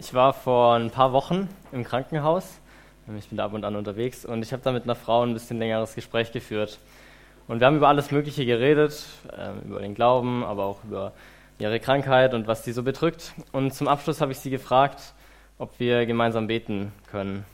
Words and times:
Ich 0.00 0.14
war 0.14 0.32
vor 0.32 0.76
ein 0.76 0.92
paar 0.92 1.12
Wochen 1.12 1.48
im 1.72 1.82
Krankenhaus. 1.82 2.60
Ich 3.18 3.28
bin 3.30 3.36
da 3.36 3.46
ab 3.46 3.52
und 3.52 3.64
an 3.64 3.74
unterwegs 3.74 4.24
und 4.24 4.42
ich 4.42 4.52
habe 4.52 4.62
da 4.62 4.70
mit 4.70 4.84
einer 4.84 4.94
Frau 4.94 5.24
ein 5.24 5.32
bisschen 5.32 5.58
längeres 5.58 5.96
Gespräch 5.96 6.30
geführt. 6.30 6.78
Und 7.48 7.58
wir 7.58 7.66
haben 7.66 7.76
über 7.76 7.88
alles 7.88 8.12
Mögliche 8.12 8.46
geredet, 8.46 9.04
äh, 9.36 9.66
über 9.66 9.80
den 9.80 9.94
Glauben, 9.94 10.44
aber 10.44 10.66
auch 10.66 10.84
über 10.84 11.12
ihre 11.58 11.80
Krankheit 11.80 12.32
und 12.32 12.46
was 12.46 12.64
sie 12.64 12.70
so 12.72 12.84
bedrückt. 12.84 13.32
Und 13.50 13.74
zum 13.74 13.88
Abschluss 13.88 14.20
habe 14.20 14.30
ich 14.30 14.38
sie 14.38 14.50
gefragt, 14.50 15.14
ob 15.58 15.80
wir 15.80 16.06
gemeinsam 16.06 16.46
beten 16.46 16.92
können. 17.10 17.44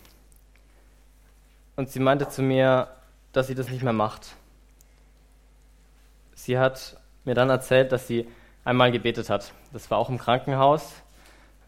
Und 1.77 1.89
sie 1.89 2.01
meinte 2.01 2.29
zu 2.29 2.43
mir, 2.43 2.89
dass 3.33 3.47
sie 3.47 3.55
das 3.55 3.71
nicht 3.71 3.83
mehr 3.83 3.95
macht. 3.95 4.37
Sie 6.35 6.59
hat 6.59 6.99
mir 7.25 7.35
dann 7.35 7.49
erzählt, 7.49 7.91
dass 7.91 8.07
sie 8.07 8.29
einmal 8.65 8.93
gebetet 8.93 9.31
hat. 9.31 9.53
Das 9.73 9.91
war 9.91 9.97
auch 9.97 10.11
im 10.11 10.19
Krankenhaus 10.19 11.04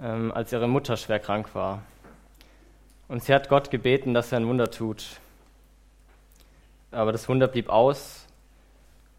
ähm, 0.00 0.32
als 0.32 0.52
ihre 0.52 0.68
Mutter 0.68 0.96
schwer 0.96 1.18
krank 1.18 1.54
war. 1.54 1.82
Und 3.08 3.22
sie 3.22 3.34
hat 3.34 3.48
Gott 3.48 3.71
gebeten, 3.71 4.14
dass 4.14 4.32
er 4.32 4.40
ein 4.40 4.46
Wunder 4.46 4.71
tut. 4.71 5.21
Aber 6.90 7.12
das 7.12 7.29
Wunder 7.29 7.48
blieb 7.48 7.68
aus 7.68 8.26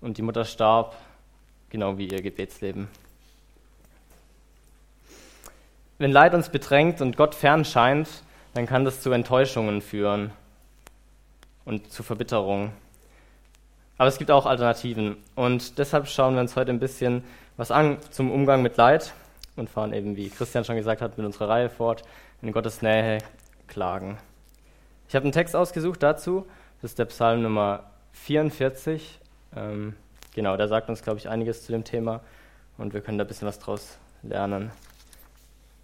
und 0.02 0.18
die 0.18 0.22
Mutter 0.22 0.46
starb, 0.46 0.96
genau 1.70 1.98
wie 1.98 2.08
ihr 2.08 2.22
Gebetsleben. 2.22 2.88
Wenn 6.00 6.12
Leid 6.12 6.34
uns 6.34 6.50
bedrängt 6.50 7.02
und 7.02 7.18
Gott 7.18 7.34
fern 7.34 7.66
scheint, 7.66 8.08
dann 8.54 8.68
kann 8.68 8.86
das 8.86 9.02
zu 9.02 9.12
Enttäuschungen 9.12 9.82
führen 9.82 10.32
und 11.66 11.92
zu 11.92 12.04
Verbitterung. 12.04 12.72
Aber 13.98 14.08
es 14.08 14.18
gibt 14.18 14.30
auch 14.30 14.46
Alternativen. 14.46 15.18
Und 15.36 15.80
deshalb 15.80 16.08
schauen 16.08 16.36
wir 16.36 16.42
uns 16.42 16.56
heute 16.56 16.72
ein 16.72 16.80
bisschen 16.80 17.24
was 17.58 17.72
an 17.72 17.98
zum 18.12 18.32
Umgang 18.32 18.62
mit 18.62 18.78
Leid 18.78 19.14
und 19.58 19.70
fahren 19.70 19.94
eben, 19.94 20.16
wie 20.16 20.30
Christian 20.30 20.64
schon 20.64 20.76
gesagt 20.76 21.02
hat, 21.02 21.18
mit 21.18 21.26
unserer 21.26 21.50
Reihe 21.50 21.70
fort, 21.70 22.04
in 22.42 22.52
Gottes 22.52 22.82
Nähe 22.82 23.20
klagen. 23.68 24.18
Ich 25.10 25.16
habe 25.16 25.24
einen 25.24 25.32
Text 25.32 25.56
ausgesucht 25.56 26.04
dazu, 26.04 26.46
das 26.82 26.92
ist 26.92 27.00
der 27.00 27.06
Psalm 27.06 27.42
Nummer 27.42 27.84
44. 28.14 29.20
Ähm, 29.56 29.96
genau, 30.36 30.58
der 30.58 30.68
sagt 30.68 30.90
uns, 30.90 31.02
glaube 31.02 31.20
ich, 31.20 31.30
einiges 31.30 31.66
zu 31.66 31.72
dem 31.72 31.84
Thema 31.84 32.22
und 32.78 32.94
wir 32.94 33.02
können 33.02 33.18
da 33.18 33.24
ein 33.24 33.28
bisschen 33.28 33.48
was 33.48 33.60
draus 33.60 33.98
lernen. 34.24 34.72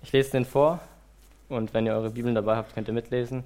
Ich 0.02 0.12
lese 0.12 0.32
den 0.32 0.46
vor 0.46 0.80
und 1.50 1.74
wenn 1.74 1.86
ihr 1.86 1.94
eure 1.94 2.12
Bibeln 2.12 2.36
dabei 2.36 2.58
habt, 2.58 2.74
könnt 2.74 2.88
ihr 2.88 2.94
mitlesen. 2.94 3.44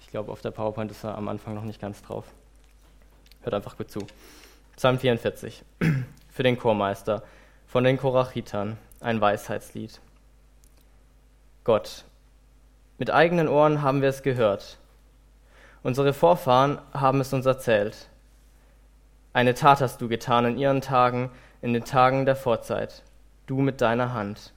Ich 0.00 0.08
glaube, 0.08 0.32
auf 0.32 0.40
der 0.40 0.50
PowerPoint 0.50 0.90
ist 0.90 1.04
er 1.04 1.16
am 1.16 1.28
Anfang 1.28 1.54
noch 1.54 1.64
nicht 1.64 1.80
ganz 1.80 2.02
drauf. 2.02 2.24
Hört 3.42 3.54
einfach 3.54 3.76
gut 3.76 3.90
zu. 3.90 4.00
Psalm 4.76 4.98
44 4.98 5.62
für 6.30 6.42
den 6.42 6.58
Chormeister 6.58 7.22
von 7.66 7.84
den 7.84 7.98
Korachitern 7.98 8.78
ein 9.00 9.20
Weisheitslied. 9.20 10.00
Gott, 11.64 12.04
mit 12.98 13.10
eigenen 13.10 13.48
Ohren 13.48 13.82
haben 13.82 14.02
wir 14.02 14.08
es 14.08 14.22
gehört. 14.22 14.78
Unsere 15.82 16.12
Vorfahren 16.12 16.80
haben 16.92 17.20
es 17.20 17.32
uns 17.32 17.46
erzählt. 17.46 18.08
Eine 19.32 19.54
Tat 19.54 19.80
hast 19.80 20.00
du 20.00 20.08
getan 20.08 20.44
in 20.46 20.58
ihren 20.58 20.80
Tagen, 20.80 21.30
in 21.62 21.72
den 21.72 21.84
Tagen 21.84 22.26
der 22.26 22.36
Vorzeit, 22.36 23.02
du 23.46 23.60
mit 23.60 23.80
deiner 23.80 24.12
Hand. 24.12 24.52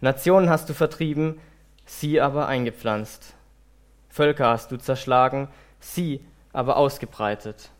Nationen 0.00 0.50
hast 0.50 0.68
du 0.68 0.74
vertrieben, 0.74 1.40
sie 1.84 2.20
aber 2.20 2.48
eingepflanzt. 2.48 3.34
Völker 4.08 4.48
hast 4.48 4.72
du 4.72 4.76
zerschlagen, 4.76 5.48
sie 5.80 6.24
aber 6.52 6.76
ausgebreitet. 6.76 7.70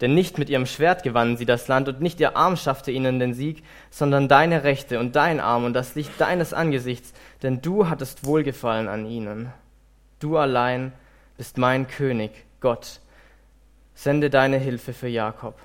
Denn 0.00 0.14
nicht 0.14 0.38
mit 0.38 0.48
ihrem 0.48 0.66
Schwert 0.66 1.02
gewannen 1.02 1.36
sie 1.36 1.44
das 1.44 1.68
Land 1.68 1.88
und 1.88 2.00
nicht 2.00 2.20
ihr 2.20 2.36
Arm 2.36 2.56
schaffte 2.56 2.90
ihnen 2.90 3.18
den 3.18 3.34
Sieg, 3.34 3.62
sondern 3.90 4.28
deine 4.28 4.64
Rechte 4.64 4.98
und 4.98 5.14
dein 5.14 5.40
Arm 5.40 5.64
und 5.64 5.74
das 5.74 5.94
Licht 5.94 6.12
deines 6.18 6.54
Angesichts, 6.54 7.12
denn 7.42 7.60
du 7.60 7.88
hattest 7.88 8.24
Wohlgefallen 8.24 8.88
an 8.88 9.04
ihnen. 9.04 9.52
Du 10.18 10.38
allein 10.38 10.92
bist 11.36 11.58
mein 11.58 11.86
König, 11.86 12.30
Gott. 12.60 13.00
Sende 13.94 14.30
deine 14.30 14.56
Hilfe 14.56 14.94
für 14.94 15.08
Jakob. 15.08 15.58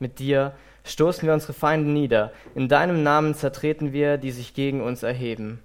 Mit 0.00 0.18
dir 0.18 0.54
stoßen 0.84 1.26
wir 1.26 1.34
unsere 1.34 1.52
Feinde 1.52 1.88
nieder, 1.88 2.32
in 2.54 2.68
deinem 2.68 3.02
Namen 3.02 3.34
zertreten 3.34 3.92
wir, 3.92 4.18
die 4.18 4.32
sich 4.32 4.54
gegen 4.54 4.82
uns 4.82 5.02
erheben. 5.02 5.60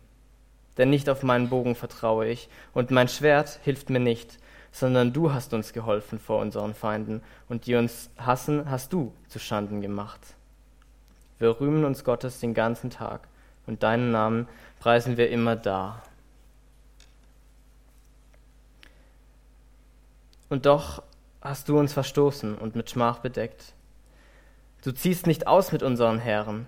Denn 0.78 0.92
nicht 0.92 1.10
auf 1.10 1.24
meinen 1.24 1.50
Bogen 1.50 1.76
vertraue 1.76 2.28
ich, 2.28 2.50
und 2.74 2.92
mein 2.92 3.08
Schwert 3.08 3.60
hilft 3.64 3.90
mir 3.90 4.00
nicht, 4.00 4.38
sondern 4.72 5.14
du 5.14 5.34
hast 5.34 5.54
uns 5.54 5.74
geholfen 5.74 6.20
vor 6.20 6.40
unseren 6.40 6.74
Feinden, 6.74 7.22
und 7.48 7.66
die 7.66 7.76
uns 7.76 8.10
hassen, 8.18 8.70
hast 8.70 8.94
du 8.94 9.14
zu 9.28 9.40
Schanden 9.40 9.82
gemacht. 9.82 10.20
Wir 11.40 11.60
rühmen 11.60 11.86
uns 11.86 12.04
Gottes 12.04 12.40
den 12.40 12.54
ganzen 12.54 12.90
Tag, 12.90 13.28
und 13.66 13.84
deinen 13.84 14.12
Namen 14.12 14.48
preisen 14.80 15.18
wir 15.18 15.30
immer 15.30 15.56
da. 15.56 16.02
Und 20.50 20.66
doch 20.66 21.04
hast 21.42 21.70
du 21.70 21.78
uns 21.78 21.94
verstoßen 21.94 22.56
und 22.56 22.76
mit 22.76 22.90
Schmach 22.90 23.20
bedeckt. 23.20 23.74
Du 24.84 24.92
ziehst 24.92 25.28
nicht 25.28 25.48
aus 25.48 25.72
mit 25.72 25.84
unseren 25.84 26.20
Herren. 26.20 26.68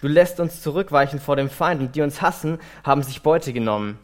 Du 0.00 0.08
lässt 0.08 0.40
uns 0.40 0.62
zurückweichen 0.62 1.20
vor 1.20 1.36
dem 1.36 1.50
Feind, 1.50 1.80
und 1.80 1.96
die 1.96 2.02
uns 2.02 2.22
hassen, 2.22 2.58
haben 2.84 3.02
sich 3.02 3.22
Beute 3.22 3.52
genommen. 3.52 3.98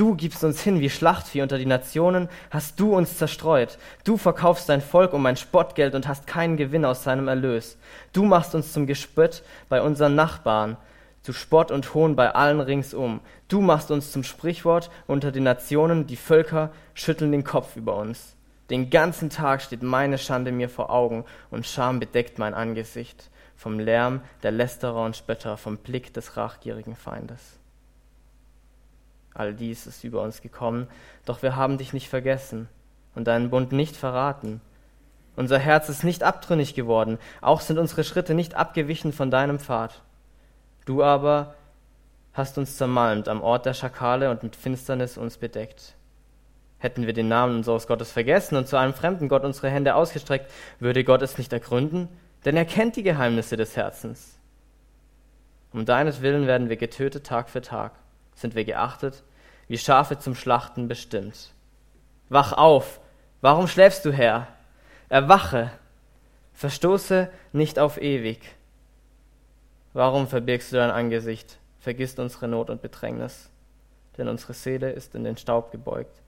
Du 0.00 0.14
gibst 0.14 0.42
uns 0.44 0.62
hin 0.62 0.80
wie 0.80 0.88
Schlachtvieh 0.88 1.42
unter 1.42 1.58
die 1.58 1.66
Nationen, 1.66 2.30
hast 2.50 2.80
du 2.80 2.96
uns 2.96 3.18
zerstreut. 3.18 3.76
Du 4.02 4.16
verkaufst 4.16 4.66
dein 4.70 4.80
Volk 4.80 5.12
um 5.12 5.26
ein 5.26 5.36
Spottgeld 5.36 5.94
und 5.94 6.08
hast 6.08 6.26
keinen 6.26 6.56
Gewinn 6.56 6.86
aus 6.86 7.02
seinem 7.02 7.28
Erlös. 7.28 7.76
Du 8.14 8.24
machst 8.24 8.54
uns 8.54 8.72
zum 8.72 8.86
Gespött 8.86 9.42
bei 9.68 9.82
unseren 9.82 10.14
Nachbarn, 10.14 10.78
zu 11.20 11.34
Spott 11.34 11.70
und 11.70 11.92
Hohn 11.92 12.16
bei 12.16 12.34
allen 12.34 12.60
ringsum. 12.60 13.20
Du 13.48 13.60
machst 13.60 13.90
uns 13.90 14.10
zum 14.10 14.24
Sprichwort 14.24 14.90
unter 15.06 15.32
den 15.32 15.42
Nationen, 15.42 16.06
die 16.06 16.16
Völker 16.16 16.70
schütteln 16.94 17.30
den 17.30 17.44
Kopf 17.44 17.76
über 17.76 17.96
uns. 17.96 18.36
Den 18.70 18.88
ganzen 18.88 19.28
Tag 19.28 19.60
steht 19.60 19.82
meine 19.82 20.16
Schande 20.16 20.50
mir 20.50 20.70
vor 20.70 20.88
Augen 20.88 21.26
und 21.50 21.66
Scham 21.66 22.00
bedeckt 22.00 22.38
mein 22.38 22.54
Angesicht 22.54 23.28
vom 23.54 23.78
Lärm 23.78 24.22
der 24.42 24.52
Lästerer 24.52 25.04
und 25.04 25.14
Spötter, 25.14 25.58
vom 25.58 25.76
Blick 25.76 26.14
des 26.14 26.38
rachgierigen 26.38 26.96
Feindes. 26.96 27.59
All 29.34 29.54
dies 29.54 29.86
ist 29.86 30.04
über 30.04 30.22
uns 30.22 30.42
gekommen, 30.42 30.88
doch 31.24 31.42
wir 31.42 31.56
haben 31.56 31.78
dich 31.78 31.92
nicht 31.92 32.08
vergessen 32.08 32.68
und 33.14 33.26
deinen 33.26 33.50
Bund 33.50 33.72
nicht 33.72 33.96
verraten. 33.96 34.60
Unser 35.36 35.58
Herz 35.58 35.88
ist 35.88 36.04
nicht 36.04 36.22
abtrünnig 36.22 36.74
geworden, 36.74 37.18
auch 37.40 37.60
sind 37.60 37.78
unsere 37.78 38.04
Schritte 38.04 38.34
nicht 38.34 38.54
abgewichen 38.54 39.12
von 39.12 39.30
deinem 39.30 39.58
Pfad. 39.58 40.02
Du 40.84 41.02
aber 41.02 41.54
hast 42.32 42.58
uns 42.58 42.76
zermalmt 42.76 43.28
am 43.28 43.42
Ort 43.42 43.66
der 43.66 43.74
Schakale 43.74 44.30
und 44.30 44.42
mit 44.42 44.56
Finsternis 44.56 45.16
uns 45.16 45.38
bedeckt. 45.38 45.94
Hätten 46.78 47.06
wir 47.06 47.12
den 47.12 47.28
Namen 47.28 47.56
unseres 47.56 47.86
Gottes 47.86 48.10
vergessen 48.10 48.56
und 48.56 48.66
zu 48.66 48.76
einem 48.76 48.94
fremden 48.94 49.28
Gott 49.28 49.44
unsere 49.44 49.70
Hände 49.70 49.94
ausgestreckt, 49.94 50.50
würde 50.78 51.04
Gott 51.04 51.22
es 51.22 51.38
nicht 51.38 51.52
ergründen, 51.52 52.08
denn 52.44 52.56
er 52.56 52.64
kennt 52.64 52.96
die 52.96 53.02
Geheimnisse 53.02 53.56
des 53.56 53.76
Herzens. 53.76 54.38
Um 55.72 55.84
deinetwillen 55.84 56.46
werden 56.46 56.68
wir 56.68 56.76
getötet 56.76 57.26
Tag 57.26 57.48
für 57.48 57.60
Tag 57.60 57.92
sind 58.40 58.54
wir 58.54 58.64
geachtet, 58.64 59.22
wie 59.68 59.78
Schafe 59.78 60.18
zum 60.18 60.34
Schlachten 60.34 60.88
bestimmt. 60.88 61.52
Wach 62.28 62.52
auf, 62.52 63.00
warum 63.40 63.68
schläfst 63.68 64.04
du, 64.04 64.12
Herr? 64.12 64.48
Erwache, 65.08 65.70
verstoße 66.54 67.30
nicht 67.52 67.78
auf 67.78 68.00
ewig. 68.00 68.40
Warum 69.92 70.26
verbirgst 70.26 70.72
du 70.72 70.76
dein 70.76 70.90
Angesicht, 70.90 71.58
vergisst 71.80 72.18
unsere 72.18 72.48
Not 72.48 72.70
und 72.70 72.80
Bedrängnis? 72.80 73.50
Denn 74.16 74.28
unsere 74.28 74.54
Seele 74.54 74.90
ist 74.90 75.14
in 75.14 75.24
den 75.24 75.36
Staub 75.36 75.70
gebeugt, 75.70 76.22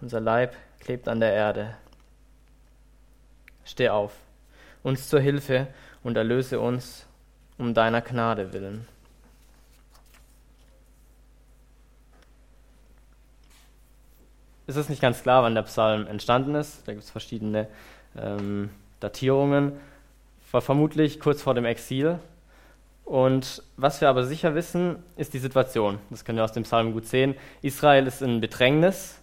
unser 0.00 0.20
Leib 0.20 0.54
klebt 0.80 1.08
an 1.08 1.20
der 1.20 1.32
Erde. 1.32 1.76
Steh 3.64 3.88
auf, 3.88 4.12
uns 4.82 5.08
zur 5.08 5.20
Hilfe 5.20 5.68
und 6.02 6.16
erlöse 6.16 6.60
uns 6.60 7.06
um 7.56 7.74
deiner 7.74 8.00
Gnade 8.00 8.52
willen. 8.52 8.86
Ist 14.68 14.76
es 14.76 14.90
nicht 14.90 15.00
ganz 15.00 15.22
klar, 15.22 15.42
wann 15.42 15.54
der 15.54 15.62
Psalm 15.62 16.06
entstanden 16.06 16.54
ist. 16.54 16.86
Da 16.86 16.92
gibt 16.92 17.02
es 17.02 17.10
verschiedene 17.10 17.66
ähm, 18.16 18.68
Datierungen. 19.00 19.72
War 20.52 20.60
vermutlich 20.60 21.18
kurz 21.18 21.40
vor 21.42 21.54
dem 21.54 21.64
Exil. 21.64 22.18
Und 23.06 23.62
was 23.78 24.02
wir 24.02 24.10
aber 24.10 24.24
sicher 24.24 24.54
wissen, 24.54 25.02
ist 25.16 25.32
die 25.32 25.38
Situation. 25.38 25.98
Das 26.10 26.24
können 26.26 26.36
wir 26.36 26.44
aus 26.44 26.52
dem 26.52 26.64
Psalm 26.64 26.92
gut 26.92 27.06
sehen. 27.06 27.34
Israel 27.62 28.06
ist 28.06 28.20
in 28.20 28.42
Bedrängnis 28.42 29.18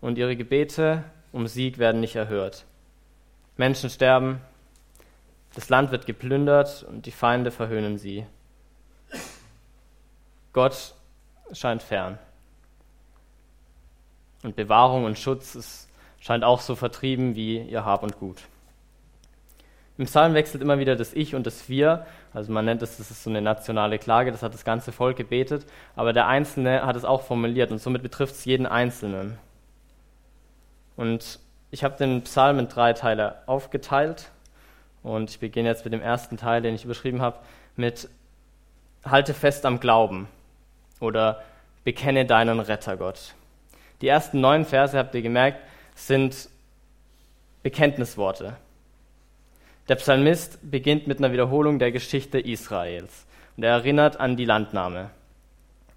und 0.00 0.18
ihre 0.18 0.36
Gebete 0.36 1.04
um 1.30 1.46
Sieg 1.46 1.78
werden 1.78 2.00
nicht 2.00 2.16
erhört. 2.16 2.64
Menschen 3.56 3.90
sterben, 3.90 4.40
das 5.54 5.68
Land 5.68 5.92
wird 5.92 6.06
geplündert 6.06 6.82
und 6.82 7.06
die 7.06 7.12
Feinde 7.12 7.52
verhöhnen 7.52 7.96
sie. 7.96 8.26
Gott 10.52 10.94
scheint 11.52 11.82
fern. 11.82 12.18
Und 14.42 14.56
Bewahrung 14.56 15.04
und 15.04 15.18
Schutz 15.18 15.54
ist, 15.54 15.88
scheint 16.20 16.44
auch 16.44 16.60
so 16.60 16.74
vertrieben 16.74 17.34
wie 17.34 17.58
ihr 17.58 17.84
Hab 17.84 18.02
und 18.02 18.18
Gut. 18.18 18.38
Im 19.98 20.06
Psalm 20.06 20.32
wechselt 20.32 20.62
immer 20.62 20.78
wieder 20.78 20.96
das 20.96 21.12
Ich 21.12 21.34
und 21.34 21.46
das 21.46 21.68
Wir. 21.68 22.06
Also 22.32 22.50
man 22.52 22.64
nennt 22.64 22.80
es, 22.80 22.96
das 22.96 23.10
ist 23.10 23.22
so 23.22 23.28
eine 23.28 23.42
nationale 23.42 23.98
Klage, 23.98 24.32
das 24.32 24.42
hat 24.42 24.54
das 24.54 24.64
ganze 24.64 24.92
Volk 24.92 25.18
gebetet. 25.18 25.66
Aber 25.94 26.14
der 26.14 26.26
Einzelne 26.26 26.86
hat 26.86 26.96
es 26.96 27.04
auch 27.04 27.20
formuliert 27.22 27.70
und 27.70 27.78
somit 27.78 28.02
betrifft 28.02 28.34
es 28.34 28.44
jeden 28.46 28.64
Einzelnen. 28.66 29.36
Und 30.96 31.38
ich 31.70 31.84
habe 31.84 31.98
den 31.98 32.22
Psalm 32.22 32.58
in 32.58 32.68
drei 32.68 32.94
Teile 32.94 33.42
aufgeteilt. 33.46 34.30
Und 35.02 35.30
ich 35.30 35.38
beginne 35.38 35.68
jetzt 35.68 35.84
mit 35.84 35.92
dem 35.92 36.02
ersten 36.02 36.36
Teil, 36.36 36.62
den 36.62 36.74
ich 36.74 36.84
überschrieben 36.84 37.20
habe, 37.20 37.38
mit 37.76 38.08
Halte 39.04 39.34
fest 39.34 39.66
am 39.66 39.80
Glauben 39.80 40.28
oder 40.98 41.42
Bekenne 41.84 42.26
deinen 42.26 42.60
Retter 42.60 42.96
Gott. 42.96 43.34
Die 44.00 44.08
ersten 44.08 44.40
neun 44.40 44.64
Verse, 44.64 44.96
habt 44.96 45.14
ihr 45.14 45.22
gemerkt, 45.22 45.60
sind 45.94 46.48
Bekenntnisworte. 47.62 48.56
Der 49.88 49.96
Psalmist 49.96 50.58
beginnt 50.70 51.06
mit 51.06 51.18
einer 51.18 51.32
Wiederholung 51.32 51.78
der 51.78 51.92
Geschichte 51.92 52.38
Israels 52.38 53.26
und 53.56 53.64
er 53.64 53.72
erinnert 53.72 54.18
an 54.18 54.36
die 54.36 54.44
Landnahme. 54.44 55.10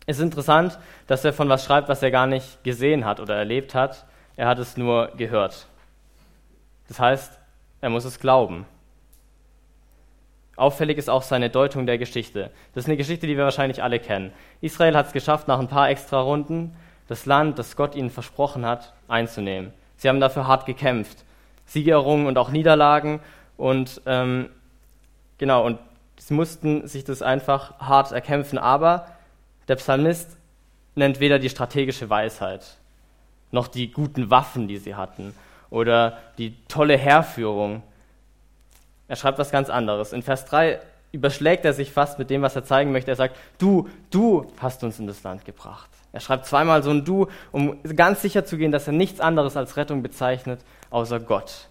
Es 0.05 0.17
ist 0.17 0.23
interessant, 0.23 0.77
dass 1.07 1.23
er 1.23 1.31
von 1.31 1.47
was 1.47 1.63
schreibt, 1.63 1.87
was 1.87 2.03
er 2.03 2.11
gar 2.11 2.27
nicht 2.27 2.63
gesehen 2.63 3.05
hat 3.05 3.19
oder 3.19 3.35
erlebt 3.35 3.73
hat. 3.73 4.05
Er 4.35 4.47
hat 4.47 4.59
es 4.59 4.75
nur 4.75 5.11
gehört. 5.15 5.67
Das 6.87 6.99
heißt, 6.99 7.39
er 7.79 7.89
muss 7.89 8.03
es 8.03 8.19
glauben. 8.19 8.65
Auffällig 10.55 10.97
ist 10.97 11.09
auch 11.09 11.23
seine 11.23 11.49
Deutung 11.49 11.85
der 11.85 11.97
Geschichte. 11.97 12.51
Das 12.73 12.83
ist 12.83 12.87
eine 12.89 12.97
Geschichte, 12.97 13.27
die 13.27 13.37
wir 13.37 13.45
wahrscheinlich 13.45 13.81
alle 13.81 13.99
kennen. 13.99 14.33
Israel 14.61 14.95
hat 14.95 15.07
es 15.07 15.13
geschafft, 15.13 15.47
nach 15.47 15.59
ein 15.59 15.69
paar 15.69 15.89
extra 15.89 16.19
Runden 16.19 16.75
das 17.07 17.25
Land, 17.25 17.59
das 17.59 17.75
Gott 17.75 17.95
ihnen 17.95 18.09
versprochen 18.09 18.65
hat, 18.65 18.93
einzunehmen. 19.07 19.73
Sie 19.97 20.09
haben 20.09 20.19
dafür 20.19 20.47
hart 20.47 20.65
gekämpft. 20.65 21.23
Siege 21.65 21.91
errungen 21.91 22.27
und 22.27 22.37
auch 22.37 22.49
Niederlagen 22.49 23.19
und 23.57 24.01
ähm, 24.05 24.49
genau, 25.37 25.65
und 25.65 25.79
sie 26.17 26.33
mussten 26.33 26.87
sich 26.87 27.03
das 27.03 27.21
einfach 27.21 27.79
hart 27.79 28.11
erkämpfen. 28.11 28.57
Aber 28.57 29.07
der 29.67 29.75
Psalmist 29.75 30.37
nennt 30.95 31.19
weder 31.19 31.39
die 31.39 31.49
strategische 31.49 32.09
Weisheit, 32.09 32.77
noch 33.51 33.67
die 33.67 33.91
guten 33.91 34.29
Waffen, 34.29 34.67
die 34.67 34.77
sie 34.77 34.95
hatten, 34.95 35.33
oder 35.69 36.17
die 36.37 36.55
tolle 36.67 36.97
Herführung. 36.97 37.81
Er 39.07 39.15
schreibt 39.15 39.39
was 39.39 39.51
ganz 39.51 39.69
anderes. 39.69 40.13
In 40.13 40.21
Vers 40.21 40.45
3 40.45 40.79
überschlägt 41.11 41.65
er 41.65 41.73
sich 41.73 41.91
fast 41.91 42.19
mit 42.19 42.29
dem, 42.29 42.41
was 42.41 42.55
er 42.55 42.63
zeigen 42.63 42.91
möchte. 42.91 43.11
Er 43.11 43.15
sagt, 43.15 43.37
du, 43.57 43.89
du 44.09 44.51
hast 44.59 44.83
uns 44.83 44.99
in 44.99 45.07
das 45.07 45.23
Land 45.23 45.45
gebracht. 45.45 45.89
Er 46.13 46.19
schreibt 46.19 46.45
zweimal 46.45 46.83
so 46.83 46.91
ein 46.91 47.03
Du, 47.03 47.27
um 47.51 47.81
ganz 47.95 48.21
sicher 48.21 48.45
zu 48.45 48.57
gehen, 48.57 48.71
dass 48.71 48.87
er 48.87 48.93
nichts 48.93 49.19
anderes 49.19 49.57
als 49.57 49.75
Rettung 49.77 50.03
bezeichnet, 50.03 50.61
außer 50.91 51.19
Gott. 51.19 51.67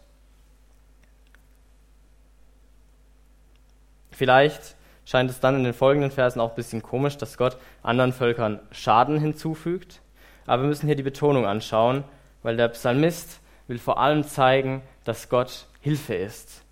Vielleicht 4.10 4.76
scheint 5.04 5.30
es 5.30 5.40
dann 5.40 5.56
in 5.56 5.64
den 5.64 5.72
folgenden 5.72 6.10
Versen 6.10 6.40
auch 6.40 6.50
ein 6.50 6.56
bisschen 6.56 6.82
komisch, 6.82 7.16
dass 7.16 7.38
Gott 7.38 7.56
anderen 7.82 8.12
Völkern 8.12 8.60
Schaden 8.72 9.18
hinzufügt. 9.18 10.00
Aber 10.46 10.62
wir 10.62 10.68
müssen 10.68 10.86
hier 10.86 10.96
die 10.96 11.02
Betonung 11.04 11.46
anschauen, 11.46 12.02
weil 12.42 12.56
der 12.56 12.68
Psalmist 12.68 13.40
will 13.68 13.78
vor 13.78 13.98
allem 13.98 14.24
zeigen, 14.24 14.82
dass 15.04 15.28
Gott 15.28 15.66
Hilfe 15.80 16.14
ist. 16.14 16.62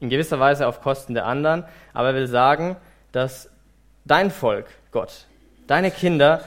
In 0.00 0.10
gewisser 0.10 0.40
Weise 0.40 0.66
auf 0.66 0.80
Kosten 0.80 1.14
der 1.14 1.26
anderen, 1.26 1.64
aber 1.92 2.08
er 2.08 2.14
will 2.14 2.26
sagen, 2.26 2.76
dass 3.12 3.48
dein 4.04 4.30
Volk, 4.30 4.66
Gott, 4.92 5.26
deine 5.66 5.90
Kinder, 5.90 6.44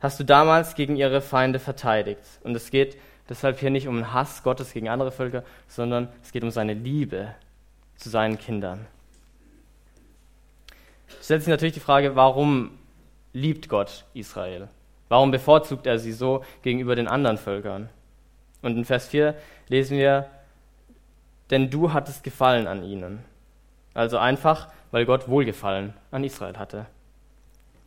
hast 0.00 0.18
du 0.20 0.24
damals 0.24 0.74
gegen 0.74 0.96
ihre 0.96 1.20
Feinde 1.20 1.58
verteidigt. 1.58 2.22
Und 2.42 2.54
es 2.54 2.70
geht 2.70 2.96
deshalb 3.28 3.58
hier 3.58 3.70
nicht 3.70 3.88
um 3.88 3.96
den 3.96 4.12
Hass 4.12 4.42
Gottes 4.42 4.72
gegen 4.72 4.88
andere 4.88 5.12
Völker, 5.12 5.44
sondern 5.68 6.08
es 6.22 6.32
geht 6.32 6.42
um 6.42 6.50
seine 6.50 6.74
Liebe 6.74 7.34
zu 7.96 8.08
seinen 8.08 8.38
Kindern. 8.38 8.86
Es 11.18 11.26
stellt 11.26 11.42
sich 11.42 11.50
natürlich 11.50 11.74
die 11.74 11.80
Frage, 11.80 12.16
warum 12.16 12.78
liebt 13.32 13.68
Gott 13.68 14.04
Israel? 14.14 14.68
Warum 15.08 15.32
bevorzugt 15.32 15.86
er 15.86 15.98
sie 15.98 16.12
so 16.12 16.44
gegenüber 16.62 16.94
den 16.94 17.08
anderen 17.08 17.36
Völkern? 17.36 17.88
Und 18.62 18.76
in 18.76 18.84
Vers 18.84 19.08
4 19.08 19.34
lesen 19.68 19.98
wir, 19.98 20.30
denn 21.50 21.70
du 21.70 21.92
hattest 21.92 22.22
Gefallen 22.22 22.66
an 22.66 22.84
ihnen. 22.84 23.24
Also 23.92 24.18
einfach, 24.18 24.68
weil 24.92 25.04
Gott 25.04 25.28
Wohlgefallen 25.28 25.94
an 26.12 26.22
Israel 26.22 26.58
hatte. 26.58 26.86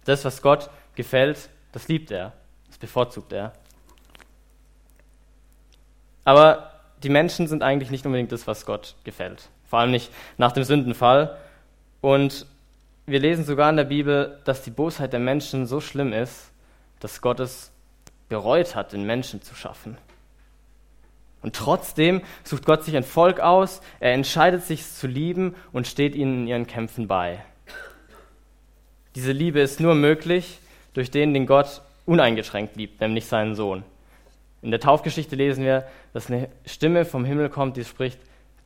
Das, 0.05 0.25
was 0.25 0.41
Gott 0.41 0.69
gefällt, 0.95 1.49
das 1.71 1.87
liebt 1.87 2.11
er, 2.11 2.33
das 2.67 2.77
bevorzugt 2.77 3.33
er. 3.33 3.53
Aber 6.25 6.71
die 7.03 7.09
Menschen 7.09 7.47
sind 7.47 7.63
eigentlich 7.63 7.91
nicht 7.91 8.05
unbedingt 8.05 8.31
das, 8.31 8.47
was 8.47 8.65
Gott 8.65 8.95
gefällt 9.03 9.49
vor 9.73 9.79
allem 9.79 9.89
nicht 9.89 10.11
nach 10.37 10.51
dem 10.51 10.63
Sündenfall. 10.63 11.35
Und 11.99 12.45
wir 13.07 13.19
lesen 13.19 13.43
sogar 13.43 13.71
in 13.71 13.75
der 13.75 13.85
Bibel, 13.85 14.39
dass 14.45 14.61
die 14.61 14.69
Bosheit 14.69 15.13
der 15.13 15.19
Menschen 15.19 15.65
so 15.65 15.81
schlimm 15.81 16.13
ist, 16.13 16.51
dass 16.99 17.21
Gott 17.21 17.39
es 17.39 17.71
bereut 18.29 18.75
hat, 18.75 18.93
den 18.93 19.03
Menschen 19.03 19.41
zu 19.41 19.55
schaffen. 19.55 19.97
Und 21.41 21.55
trotzdem 21.55 22.21
sucht 22.43 22.67
Gott 22.67 22.83
sich 22.83 22.95
ein 22.95 23.03
Volk 23.03 23.39
aus, 23.39 23.81
er 23.99 24.13
entscheidet 24.13 24.61
sich 24.61 24.81
es 24.81 24.99
zu 24.99 25.07
lieben 25.07 25.55
und 25.71 25.87
steht 25.87 26.13
ihnen 26.13 26.41
in 26.41 26.47
ihren 26.47 26.67
Kämpfen 26.67 27.07
bei. 27.07 27.43
Diese 29.15 29.31
Liebe 29.31 29.59
ist 29.59 29.79
nur 29.79 29.95
möglich 29.95 30.59
durch 30.93 31.11
den, 31.11 31.33
den 31.33 31.45
Gott 31.45 31.81
uneingeschränkt 32.05 32.75
liebt, 32.75 32.99
nämlich 32.99 33.25
seinen 33.25 33.55
Sohn. 33.55 33.83
In 34.61 34.71
der 34.71 34.79
Taufgeschichte 34.79 35.35
lesen 35.35 35.63
wir, 35.63 35.85
dass 36.13 36.29
eine 36.29 36.49
Stimme 36.65 37.05
vom 37.05 37.25
Himmel 37.25 37.49
kommt, 37.49 37.77
die 37.77 37.83
spricht, 37.83 38.19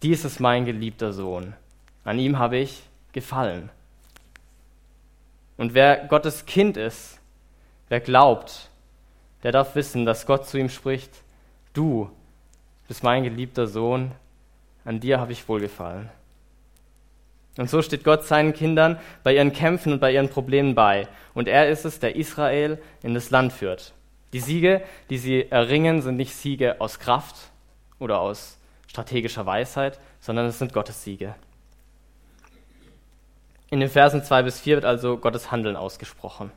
dies 0.03 0.25
ist 0.25 0.39
mein 0.39 0.65
geliebter 0.65 1.11
Sohn, 1.11 1.53
an 2.03 2.19
ihm 2.19 2.37
habe 2.37 2.57
ich 2.57 2.83
gefallen. 3.11 3.69
Und 5.57 5.73
wer 5.73 6.05
Gottes 6.05 6.45
Kind 6.45 6.77
ist, 6.77 7.19
wer 7.89 7.99
glaubt, 7.99 8.69
der 9.43 9.51
darf 9.51 9.75
wissen, 9.75 10.05
dass 10.05 10.27
Gott 10.27 10.47
zu 10.47 10.57
ihm 10.57 10.69
spricht, 10.69 11.11
du 11.73 12.09
bist 12.87 13.03
mein 13.03 13.23
geliebter 13.23 13.67
Sohn, 13.67 14.11
an 14.85 14.99
dir 14.99 15.19
habe 15.19 15.31
ich 15.31 15.49
wohlgefallen. 15.49 16.09
Und 17.57 17.69
so 17.69 17.81
steht 17.81 18.03
Gott 18.03 18.23
seinen 18.23 18.53
Kindern 18.53 18.99
bei 19.23 19.35
ihren 19.35 19.51
Kämpfen 19.51 19.93
und 19.93 19.99
bei 19.99 20.13
ihren 20.13 20.29
Problemen 20.29 20.75
bei. 20.75 21.07
Und 21.33 21.47
er 21.47 21.69
ist 21.69 21.85
es, 21.85 21.99
der 21.99 22.15
Israel 22.15 22.79
in 23.01 23.13
das 23.13 23.31
Land 23.31 23.51
führt. 23.51 23.93
Die 24.33 24.39
Siege, 24.39 24.83
die 25.09 25.17
sie 25.17 25.49
erringen, 25.49 26.01
sind 26.01 26.17
nicht 26.17 26.35
Siege 26.35 26.79
aus 26.79 26.99
Kraft 26.99 27.35
oder 27.99 28.19
aus 28.19 28.57
strategischer 28.87 29.45
Weisheit, 29.45 29.99
sondern 30.19 30.45
es 30.45 30.59
sind 30.59 30.73
Gottes 30.73 31.03
Siege. 31.03 31.35
In 33.69 33.79
den 33.79 33.89
Versen 33.89 34.23
2 34.23 34.43
bis 34.43 34.59
4 34.59 34.77
wird 34.77 34.85
also 34.85 35.17
Gottes 35.17 35.51
Handeln 35.51 35.75
ausgesprochen. 35.75 36.51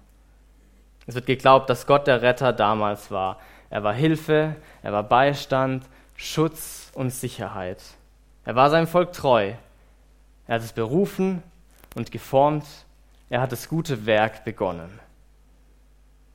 Es 1.06 1.14
wird 1.14 1.27
geglaubt, 1.27 1.69
dass 1.70 1.86
Gott 1.86 2.06
der 2.06 2.22
Retter 2.22 2.53
damals 2.53 3.10
war. 3.10 3.39
Er 3.69 3.82
war 3.82 3.94
Hilfe, 3.94 4.56
er 4.82 4.93
war 4.93 5.03
Beistand, 5.03 5.84
Schutz 6.15 6.93
und 6.94 7.10
Sicherheit. 7.10 7.82
Er 8.44 8.55
war 8.55 8.70
seinem 8.70 8.86
Volk 8.86 9.13
treu. 9.13 9.55
Er 10.50 10.56
hat 10.56 10.64
es 10.64 10.72
berufen 10.72 11.44
und 11.94 12.10
geformt. 12.10 12.64
Er 13.28 13.40
hat 13.40 13.52
das 13.52 13.69
gute 13.69 14.04
Werk 14.04 14.44
begonnen. 14.44 14.98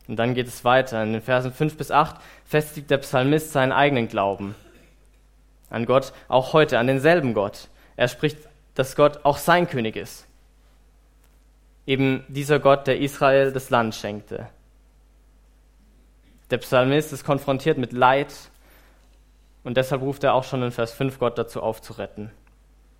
Und 0.07 0.15
dann 0.15 0.35
geht 0.35 0.47
es 0.47 0.63
weiter. 0.63 1.03
In 1.03 1.11
den 1.11 1.21
Versen 1.21 1.51
5 1.51 1.75
bis 1.75 1.91
8 1.91 2.15
festigt 2.45 2.89
der 2.89 2.99
Psalmist 2.99 3.51
seinen 3.51 3.73
eigenen 3.73 4.07
Glauben 4.07 4.55
an 5.69 5.85
Gott, 5.85 6.13
auch 6.29 6.53
heute, 6.53 6.79
an 6.79 6.87
denselben 6.87 7.33
Gott. 7.33 7.67
Er 7.97 8.07
spricht, 8.07 8.37
dass 8.73 8.95
Gott 8.95 9.25
auch 9.25 9.37
sein 9.37 9.67
König 9.67 9.97
ist. 9.97 10.25
Eben 11.85 12.23
dieser 12.29 12.59
Gott, 12.59 12.87
der 12.87 13.01
Israel 13.01 13.51
das 13.51 13.69
Land 13.69 13.95
schenkte. 13.95 14.47
Der 16.51 16.59
Psalmist 16.59 17.11
ist 17.11 17.25
konfrontiert 17.25 17.77
mit 17.77 17.91
Leid 17.91 18.33
und 19.65 19.75
deshalb 19.75 20.01
ruft 20.01 20.23
er 20.23 20.35
auch 20.35 20.45
schon 20.45 20.63
in 20.63 20.71
Vers 20.71 20.93
5 20.93 21.19
Gott 21.19 21.37
dazu 21.37 21.61
auf 21.61 21.81
zu 21.81 21.91
retten. 21.91 22.31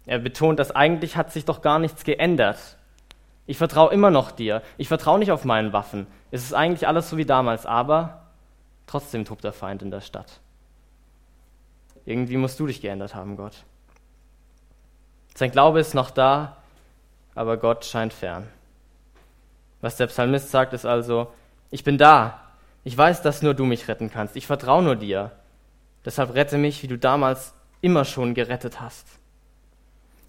Er 0.06 0.20
betont, 0.20 0.60
dass 0.60 0.72
eigentlich 0.72 1.18
hat 1.18 1.32
sich 1.32 1.46
doch 1.46 1.62
gar 1.62 1.80
nichts 1.80 2.04
geändert. 2.04 2.78
Ich 3.48 3.58
vertraue 3.58 3.94
immer 3.94 4.12
noch 4.12 4.32
dir. 4.32 4.62
Ich 4.78 4.88
vertraue 4.88 5.20
nicht 5.20 5.32
auf 5.32 5.46
meinen 5.46 5.74
Waffen. 5.74 6.08
Es 6.32 6.44
ist 6.44 6.54
eigentlich 6.54 6.88
alles 6.88 7.10
so 7.10 7.18
wie 7.18 7.26
damals, 7.26 7.66
aber 7.66 8.28
trotzdem 8.88 9.26
tobt 9.26 9.44
der 9.44 9.54
Feind 9.54 9.82
in 9.82 9.92
der 9.92 10.02
Stadt. 10.02 10.40
Irgendwie 12.06 12.38
musst 12.38 12.60
du 12.60 12.68
dich 12.68 12.82
geändert 12.82 13.16
haben, 13.16 13.36
Gott. 13.36 13.64
Sein 15.34 15.52
Glaube 15.52 15.80
ist 15.80 15.96
noch 15.96 16.12
da, 16.12 16.58
aber 17.34 17.58
Gott 17.58 17.86
scheint 17.86 18.14
fern. 18.14 18.48
Was 19.82 19.98
der 19.98 20.08
Psalmist 20.08 20.50
sagt, 20.52 20.74
ist 20.74 20.86
also, 20.86 21.32
ich 21.72 21.84
bin 21.84 21.98
da. 21.98 22.42
Ich 22.84 22.98
weiß, 22.98 23.22
dass 23.22 23.42
nur 23.42 23.54
du 23.54 23.66
mich 23.66 23.88
retten 23.88 24.12
kannst. 24.12 24.36
Ich 24.36 24.48
vertraue 24.48 24.84
nur 24.84 24.96
dir. 24.96 25.32
Deshalb 26.06 26.34
rette 26.36 26.58
mich, 26.58 26.84
wie 26.84 26.88
du 26.88 26.98
damals 26.98 27.54
immer 27.82 28.06
schon 28.06 28.36
gerettet 28.36 28.80
hast. 28.80 29.08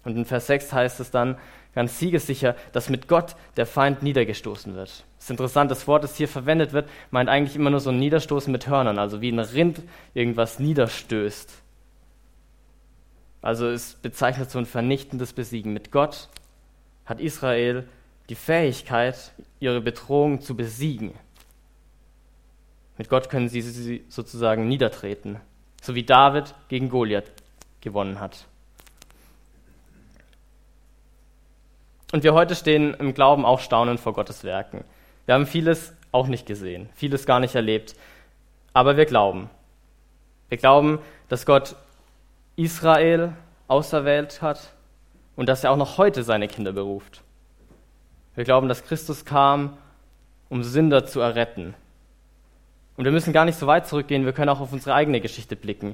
Und 0.07 0.15
in 0.15 0.23
Vers 0.23 0.47
6 0.47 0.71
heißt 0.71 1.01
es 1.01 1.11
dann 1.11 1.37
ganz 1.75 1.99
siegessicher, 1.99 2.55
dass 2.71 2.87
mit 2.87 3.09
Gott 3.09 3.35
der 3.57 3.65
Feind 3.65 4.03
niedergestoßen 4.03 4.73
wird. 4.73 4.87
Es 4.87 5.25
ist 5.25 5.31
interessant, 5.31 5.69
das 5.69 5.85
Wort, 5.85 6.05
das 6.05 6.15
hier 6.15 6.29
verwendet 6.29 6.71
wird, 6.71 6.89
meint 7.11 7.27
eigentlich 7.27 7.57
immer 7.57 7.71
nur 7.71 7.81
so 7.81 7.89
ein 7.89 7.99
Niederstoßen 7.99 8.49
mit 8.49 8.67
Hörnern, 8.67 8.99
also 8.99 9.19
wie 9.19 9.29
ein 9.29 9.39
Rind 9.39 9.81
irgendwas 10.13 10.59
niederstößt. 10.59 11.51
Also 13.41 13.67
es 13.67 13.95
bezeichnet 13.95 14.49
so 14.49 14.59
ein 14.59 14.65
vernichtendes 14.65 15.33
Besiegen. 15.33 15.73
Mit 15.73 15.91
Gott 15.91 16.29
hat 17.05 17.19
Israel 17.19 17.83
die 18.29 18.35
Fähigkeit, 18.35 19.33
ihre 19.59 19.81
Bedrohung 19.81 20.39
zu 20.39 20.55
besiegen. 20.55 21.15
Mit 22.97 23.09
Gott 23.09 23.29
können 23.29 23.49
sie 23.49 23.59
sie 23.59 24.05
sozusagen 24.07 24.69
niedertreten, 24.69 25.41
so 25.81 25.95
wie 25.95 26.03
David 26.03 26.55
gegen 26.69 26.87
Goliath 26.87 27.29
gewonnen 27.81 28.21
hat. 28.21 28.47
Und 32.11 32.23
wir 32.23 32.33
heute 32.33 32.55
stehen 32.55 32.93
im 32.93 33.13
Glauben 33.13 33.45
auch 33.45 33.59
staunend 33.59 33.99
vor 33.99 34.13
Gottes 34.13 34.43
Werken. 34.43 34.85
Wir 35.25 35.35
haben 35.35 35.45
vieles 35.45 35.93
auch 36.13 36.27
nicht 36.27 36.45
gesehen, 36.45 36.89
vieles 36.95 37.25
gar 37.25 37.41
nicht 37.41 37.53
erlebt, 37.53 37.95
aber 38.73 38.95
wir 38.95 39.05
glauben. 39.05 39.49
Wir 40.47 40.57
glauben, 40.57 40.99
dass 41.27 41.45
Gott 41.45 41.75
Israel 42.55 43.33
auserwählt 43.67 44.41
hat 44.41 44.73
und 45.35 45.49
dass 45.49 45.65
er 45.65 45.71
auch 45.71 45.77
noch 45.77 45.97
heute 45.97 46.23
seine 46.23 46.47
Kinder 46.47 46.71
beruft. 46.71 47.21
Wir 48.35 48.45
glauben, 48.45 48.69
dass 48.69 48.85
Christus 48.85 49.25
kam, 49.25 49.77
um 50.47 50.63
Sünder 50.63 51.05
zu 51.05 51.19
erretten. 51.19 51.73
Und 52.95 53.03
wir 53.03 53.11
müssen 53.11 53.33
gar 53.33 53.43
nicht 53.43 53.59
so 53.59 53.67
weit 53.67 53.85
zurückgehen, 53.85 54.25
wir 54.25 54.33
können 54.33 54.49
auch 54.49 54.61
auf 54.61 54.71
unsere 54.71 54.95
eigene 54.95 55.19
Geschichte 55.19 55.57
blicken. 55.57 55.93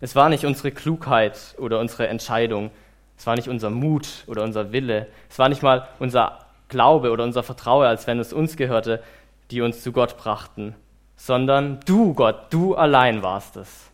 Es 0.00 0.16
war 0.16 0.28
nicht 0.28 0.44
unsere 0.44 0.72
Klugheit 0.72 1.54
oder 1.58 1.78
unsere 1.78 2.08
Entscheidung, 2.08 2.70
es 3.16 3.26
war 3.26 3.34
nicht 3.34 3.48
unser 3.48 3.70
Mut 3.70 4.24
oder 4.26 4.42
unser 4.42 4.72
Wille, 4.72 5.06
es 5.28 5.38
war 5.38 5.48
nicht 5.48 5.62
mal 5.62 5.88
unser 5.98 6.38
Glaube 6.68 7.10
oder 7.10 7.24
unser 7.24 7.42
Vertrauen, 7.42 7.86
als 7.86 8.06
wenn 8.06 8.18
es 8.18 8.32
uns 8.32 8.56
gehörte, 8.56 9.02
die 9.50 9.60
uns 9.60 9.82
zu 9.82 9.92
Gott 9.92 10.16
brachten, 10.16 10.74
sondern 11.16 11.80
du, 11.86 12.14
Gott, 12.14 12.46
du 12.50 12.74
allein 12.74 13.22
warst 13.22 13.56
es. 13.56 13.90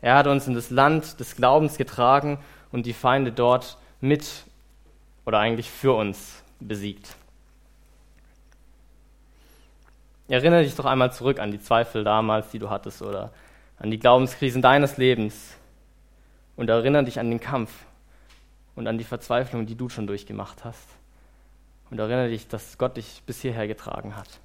Er 0.00 0.14
hat 0.14 0.26
uns 0.26 0.46
in 0.46 0.54
das 0.54 0.70
Land 0.70 1.20
des 1.20 1.36
Glaubens 1.36 1.76
getragen 1.76 2.38
und 2.72 2.86
die 2.86 2.92
Feinde 2.92 3.32
dort 3.32 3.76
mit 4.00 4.44
oder 5.26 5.38
eigentlich 5.38 5.70
für 5.70 5.92
uns 5.92 6.42
besiegt. 6.60 7.14
Erinnere 10.28 10.62
dich 10.62 10.76
doch 10.76 10.84
einmal 10.84 11.12
zurück 11.12 11.40
an 11.40 11.50
die 11.50 11.60
Zweifel 11.60 12.04
damals, 12.04 12.50
die 12.50 12.60
du 12.60 12.70
hattest, 12.70 13.02
oder 13.02 13.32
an 13.78 13.90
die 13.90 13.98
Glaubenskrisen 13.98 14.62
deines 14.62 14.96
Lebens. 14.96 15.56
Und 16.56 16.70
erinnere 16.70 17.04
dich 17.04 17.18
an 17.18 17.30
den 17.30 17.40
Kampf 17.40 17.70
und 18.80 18.86
an 18.86 18.96
die 18.96 19.04
Verzweiflung, 19.04 19.66
die 19.66 19.74
du 19.74 19.90
schon 19.90 20.06
durchgemacht 20.06 20.64
hast. 20.64 20.88
Und 21.90 21.98
erinnere 21.98 22.30
dich, 22.30 22.48
dass 22.48 22.78
Gott 22.78 22.96
dich 22.96 23.22
bis 23.26 23.42
hierher 23.42 23.68
getragen 23.68 24.16
hat. 24.16 24.40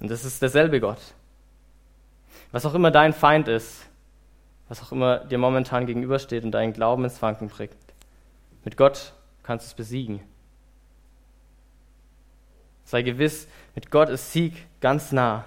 Und 0.00 0.08
das 0.08 0.24
ist 0.24 0.40
derselbe 0.40 0.78
Gott. 0.78 1.00
Was 2.52 2.64
auch 2.64 2.74
immer 2.74 2.92
dein 2.92 3.12
Feind 3.12 3.48
ist, 3.48 3.86
was 4.68 4.80
auch 4.80 4.92
immer 4.92 5.18
dir 5.18 5.38
momentan 5.38 5.86
gegenübersteht 5.86 6.44
und 6.44 6.52
deinen 6.52 6.72
Glauben 6.72 7.02
ins 7.02 7.20
Wanken 7.20 7.48
bringt, 7.48 7.74
mit 8.64 8.76
Gott 8.76 9.14
kannst 9.42 9.66
du 9.66 9.70
es 9.70 9.74
besiegen. 9.74 10.20
Sei 12.84 13.02
gewiss, 13.02 13.48
mit 13.74 13.90
Gott 13.90 14.10
ist 14.10 14.32
Sieg 14.32 14.54
ganz 14.80 15.10
nah. 15.10 15.44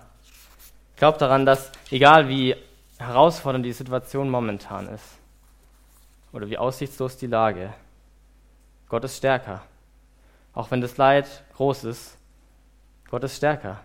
Glaub 0.98 1.20
daran, 1.20 1.46
dass 1.46 1.72
egal 1.90 2.28
wie 2.28 2.54
herausfordernd 2.98 3.66
die 3.66 3.72
Situation 3.72 4.30
momentan 4.30 4.90
ist 4.90 5.20
oder 6.36 6.50
wie 6.50 6.58
aussichtslos 6.58 7.16
die 7.16 7.28
Lage, 7.28 7.74
Gott 8.90 9.06
ist 9.06 9.18
stärker. 9.18 9.64
Auch 10.54 10.70
wenn 10.70 10.82
das 10.82 10.98
Leid 10.98 11.26
groß 11.56 11.86
ist, 11.86 12.18
Gott 13.10 13.24
ist 13.24 13.38
stärker. 13.38 13.80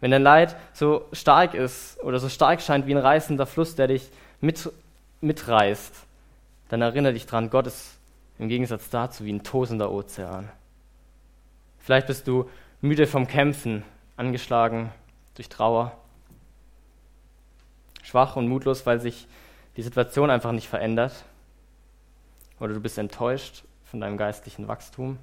Wenn 0.00 0.10
dein 0.10 0.22
Leid 0.22 0.54
so 0.74 1.08
stark 1.12 1.54
ist 1.54 1.98
oder 2.02 2.18
so 2.18 2.28
stark 2.28 2.60
scheint 2.60 2.86
wie 2.86 2.94
ein 2.94 2.98
reißender 2.98 3.46
Fluss, 3.46 3.74
der 3.74 3.86
dich 3.86 4.10
mit, 4.42 4.70
mitreißt, 5.22 5.94
dann 6.68 6.82
erinnere 6.82 7.14
dich 7.14 7.24
dran, 7.24 7.48
Gott 7.48 7.66
ist 7.66 7.98
im 8.38 8.48
Gegensatz 8.48 8.90
dazu 8.90 9.24
wie 9.24 9.32
ein 9.32 9.42
tosender 9.42 9.90
Ozean. 9.90 10.50
Vielleicht 11.78 12.06
bist 12.06 12.28
du 12.28 12.50
müde 12.82 13.06
vom 13.06 13.26
Kämpfen, 13.26 13.82
angeschlagen 14.18 14.90
durch 15.36 15.48
Trauer, 15.48 15.96
schwach 18.02 18.36
und 18.36 18.48
mutlos, 18.48 18.84
weil 18.84 19.00
sich 19.00 19.26
die 19.76 19.82
Situation 19.82 20.28
einfach 20.28 20.52
nicht 20.52 20.68
verändert. 20.68 21.24
Oder 22.62 22.72
du 22.72 22.80
bist 22.80 22.96
enttäuscht 22.96 23.64
von 23.84 24.00
deinem 24.00 24.16
geistlichen 24.16 24.68
Wachstum, 24.68 25.18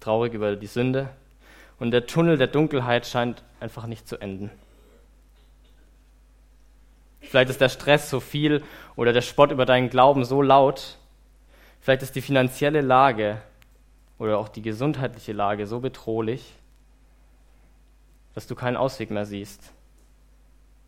traurig 0.00 0.34
über 0.34 0.56
die 0.56 0.66
Sünde 0.66 1.08
und 1.78 1.92
der 1.92 2.06
Tunnel 2.06 2.36
der 2.36 2.48
Dunkelheit 2.48 3.06
scheint 3.06 3.42
einfach 3.60 3.86
nicht 3.86 4.06
zu 4.06 4.20
enden. 4.20 4.50
Vielleicht 7.20 7.48
ist 7.48 7.62
der 7.62 7.70
Stress 7.70 8.10
so 8.10 8.20
viel 8.20 8.62
oder 8.96 9.14
der 9.14 9.22
Spott 9.22 9.52
über 9.52 9.64
deinen 9.64 9.88
Glauben 9.88 10.26
so 10.26 10.42
laut, 10.42 10.98
Vielleicht 11.82 12.02
ist 12.02 12.14
die 12.14 12.22
finanzielle 12.22 12.80
Lage 12.80 13.42
oder 14.16 14.38
auch 14.38 14.48
die 14.48 14.62
gesundheitliche 14.62 15.32
Lage 15.32 15.66
so 15.66 15.80
bedrohlich, 15.80 16.54
dass 18.34 18.46
du 18.46 18.54
keinen 18.54 18.76
Ausweg 18.76 19.10
mehr 19.10 19.26
siehst 19.26 19.72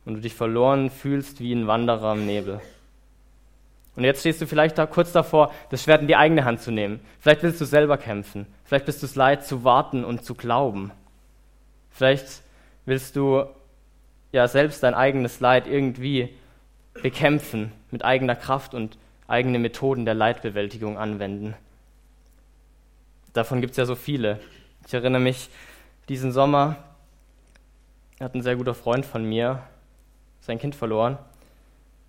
und 0.04 0.14
du 0.14 0.20
dich 0.20 0.34
verloren 0.34 0.90
fühlst 0.90 1.40
wie 1.40 1.52
ein 1.52 1.66
Wanderer 1.66 2.12
im 2.12 2.26
Nebel. 2.26 2.60
Und 3.96 4.04
jetzt 4.04 4.20
stehst 4.20 4.40
du 4.40 4.46
vielleicht 4.46 4.76
da 4.76 4.86
kurz 4.86 5.12
davor, 5.12 5.52
das 5.70 5.82
Schwert 5.84 6.02
in 6.02 6.08
die 6.08 6.16
eigene 6.16 6.44
Hand 6.44 6.60
zu 6.60 6.72
nehmen. 6.72 7.00
Vielleicht 7.20 7.42
willst 7.42 7.60
du 7.60 7.64
selber 7.64 7.96
kämpfen. 7.96 8.46
Vielleicht 8.64 8.86
bist 8.86 9.02
du 9.02 9.06
es 9.06 9.14
leid 9.14 9.46
zu 9.46 9.62
warten 9.62 10.04
und 10.04 10.24
zu 10.24 10.34
glauben. 10.34 10.90
Vielleicht 11.90 12.42
willst 12.86 13.14
du 13.14 13.44
ja 14.32 14.48
selbst 14.48 14.82
dein 14.82 14.94
eigenes 14.94 15.38
Leid 15.38 15.68
irgendwie 15.68 16.30
bekämpfen 17.02 17.72
mit 17.90 18.04
eigener 18.04 18.34
Kraft 18.34 18.74
und 18.74 18.98
eigene 19.28 19.58
Methoden 19.58 20.04
der 20.04 20.14
Leidbewältigung 20.14 20.98
anwenden. 20.98 21.54
Davon 23.32 23.60
gibt 23.60 23.72
es 23.72 23.76
ja 23.76 23.86
so 23.86 23.94
viele. 23.94 24.40
Ich 24.86 24.94
erinnere 24.94 25.20
mich, 25.20 25.50
diesen 26.08 26.32
Sommer 26.32 26.76
hat 28.20 28.34
ein 28.34 28.42
sehr 28.42 28.56
guter 28.56 28.74
Freund 28.74 29.06
von 29.06 29.24
mir 29.24 29.62
sein 30.40 30.58
Kind 30.58 30.74
verloren. 30.74 31.18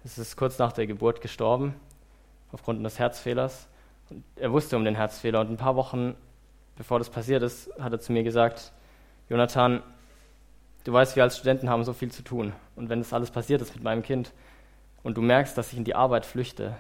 Es 0.05 0.19
ist 0.19 0.38
kurz 0.38 0.59
nach 0.59 0.71
der 0.71 0.85
Geburt 0.85 1.19
gestorben, 1.19 1.74
aufgrund 2.51 2.77
eines 2.77 3.00
Herzfehlers. 3.00 3.67
Und 4.12 4.24
er 4.35 4.51
wusste 4.51 4.77
um 4.77 4.85
den 4.85 4.93
Herzfehler 4.93 5.41
und 5.41 5.50
ein 5.50 5.57
paar 5.57 5.75
Wochen 5.75 6.15
bevor 6.75 7.00
das 7.00 7.09
passiert 7.09 7.41
ist, 7.41 7.71
hat 7.79 7.91
er 7.91 8.00
zu 8.00 8.12
mir 8.12 8.24
gesagt, 8.24 8.71
Jonathan, 9.29 9.81
du 10.83 10.93
weißt, 10.93 11.15
wir 11.15 11.24
als 11.24 11.38
Studenten 11.38 11.69
haben 11.69 11.83
so 11.83 11.93
viel 11.93 12.12
zu 12.12 12.21
tun. 12.21 12.53
Und 12.75 12.89
wenn 12.89 13.00
das 13.00 13.13
alles 13.13 13.31
passiert 13.31 13.63
ist 13.63 13.74
mit 13.74 13.83
meinem 13.83 14.03
Kind 14.03 14.31
und 15.01 15.17
du 15.17 15.24
merkst, 15.24 15.57
dass 15.57 15.71
ich 15.71 15.77
in 15.79 15.85
die 15.85 15.95
Arbeit 15.95 16.27
flüchte, 16.27 16.75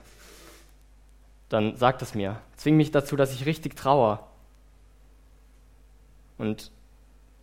dann 1.49 1.75
sag 1.77 1.99
es 2.03 2.13
mir. 2.13 2.39
Zwing 2.57 2.77
mich 2.77 2.91
dazu, 2.91 3.15
dass 3.15 3.33
ich 3.33 3.47
richtig 3.47 3.75
trauere. 3.75 4.19
Und 6.37 6.71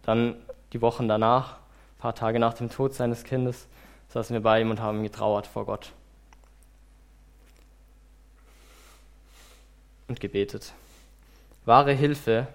dann 0.03 0.37
die 0.73 0.81
Wochen 0.81 1.09
danach, 1.09 1.55
ein 1.55 1.99
paar 1.99 2.15
Tage 2.15 2.39
nach 2.39 2.55
dem 2.55 2.71
Tod 2.71 2.95
seines 2.95 3.25
Kindes, 3.25 3.67
saßen 4.13 4.35
wir 4.35 4.43
bei 4.43 4.61
ihm 4.61 4.71
und 4.71 4.81
haben 4.81 5.03
getrauert 5.03 5.47
vor 5.47 5.65
Gott. 5.65 5.93
Und 10.09 10.21
gebetet. 10.21 10.75
Wahre 11.65 11.93
Hilfe 11.93 12.47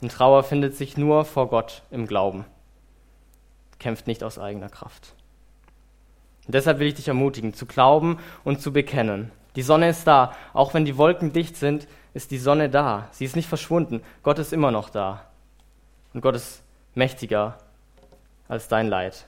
in 0.00 0.08
Trauer 0.08 0.44
findet 0.44 0.76
sich 0.76 0.96
nur 0.96 1.24
vor 1.24 1.48
Gott 1.48 1.82
im 1.90 2.06
Glauben, 2.06 2.44
kämpft 3.78 4.06
nicht 4.06 4.22
aus 4.22 4.38
eigener 4.38 4.68
Kraft. 4.68 5.14
Und 6.46 6.54
deshalb 6.54 6.78
will 6.78 6.86
ich 6.86 6.94
dich 6.94 7.08
ermutigen, 7.08 7.52
zu 7.52 7.66
glauben 7.66 8.18
und 8.44 8.62
zu 8.62 8.72
bekennen. 8.72 9.30
Die 9.56 9.62
Sonne 9.62 9.90
ist 9.90 10.06
da. 10.06 10.34
Auch 10.52 10.74
wenn 10.74 10.84
die 10.84 10.96
Wolken 10.96 11.32
dicht 11.32 11.56
sind, 11.56 11.86
ist 12.14 12.30
die 12.30 12.38
Sonne 12.38 12.70
da. 12.70 13.08
Sie 13.10 13.24
ist 13.24 13.36
nicht 13.36 13.48
verschwunden. 13.48 14.02
Gott 14.22 14.38
ist 14.38 14.52
immer 14.52 14.70
noch 14.70 14.88
da. 14.90 15.26
Und 16.14 16.22
Gott 16.22 16.34
ist 16.34 16.62
mächtiger 16.94 17.58
als 18.48 18.68
dein 18.68 18.88
Leid. 18.88 19.26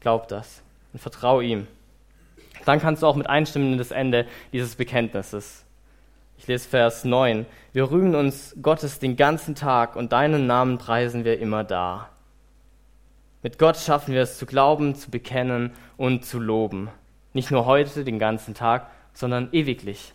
Glaub 0.00 0.28
das 0.28 0.62
und 0.92 1.00
vertrau 1.00 1.40
ihm. 1.40 1.66
Dann 2.64 2.80
kannst 2.80 3.02
du 3.02 3.06
auch 3.06 3.16
mit 3.16 3.28
einstimmen 3.28 3.72
in 3.72 3.78
das 3.78 3.90
Ende 3.90 4.26
dieses 4.52 4.76
Bekenntnisses. 4.76 5.64
Ich 6.38 6.46
lese 6.46 6.68
Vers 6.68 7.04
9. 7.04 7.46
Wir 7.72 7.90
rühmen 7.90 8.14
uns 8.14 8.56
Gottes 8.62 8.98
den 8.98 9.16
ganzen 9.16 9.54
Tag 9.54 9.96
und 9.96 10.12
deinen 10.12 10.46
Namen 10.46 10.78
preisen 10.78 11.24
wir 11.24 11.40
immer 11.40 11.64
da. 11.64 12.10
Mit 13.42 13.58
Gott 13.58 13.76
schaffen 13.76 14.14
wir 14.14 14.22
es 14.22 14.38
zu 14.38 14.46
glauben, 14.46 14.94
zu 14.94 15.10
bekennen 15.10 15.72
und 15.96 16.24
zu 16.24 16.38
loben. 16.38 16.90
Nicht 17.32 17.50
nur 17.50 17.66
heute, 17.66 18.04
den 18.04 18.18
ganzen 18.18 18.54
Tag, 18.54 18.88
sondern 19.12 19.48
ewiglich. 19.52 20.12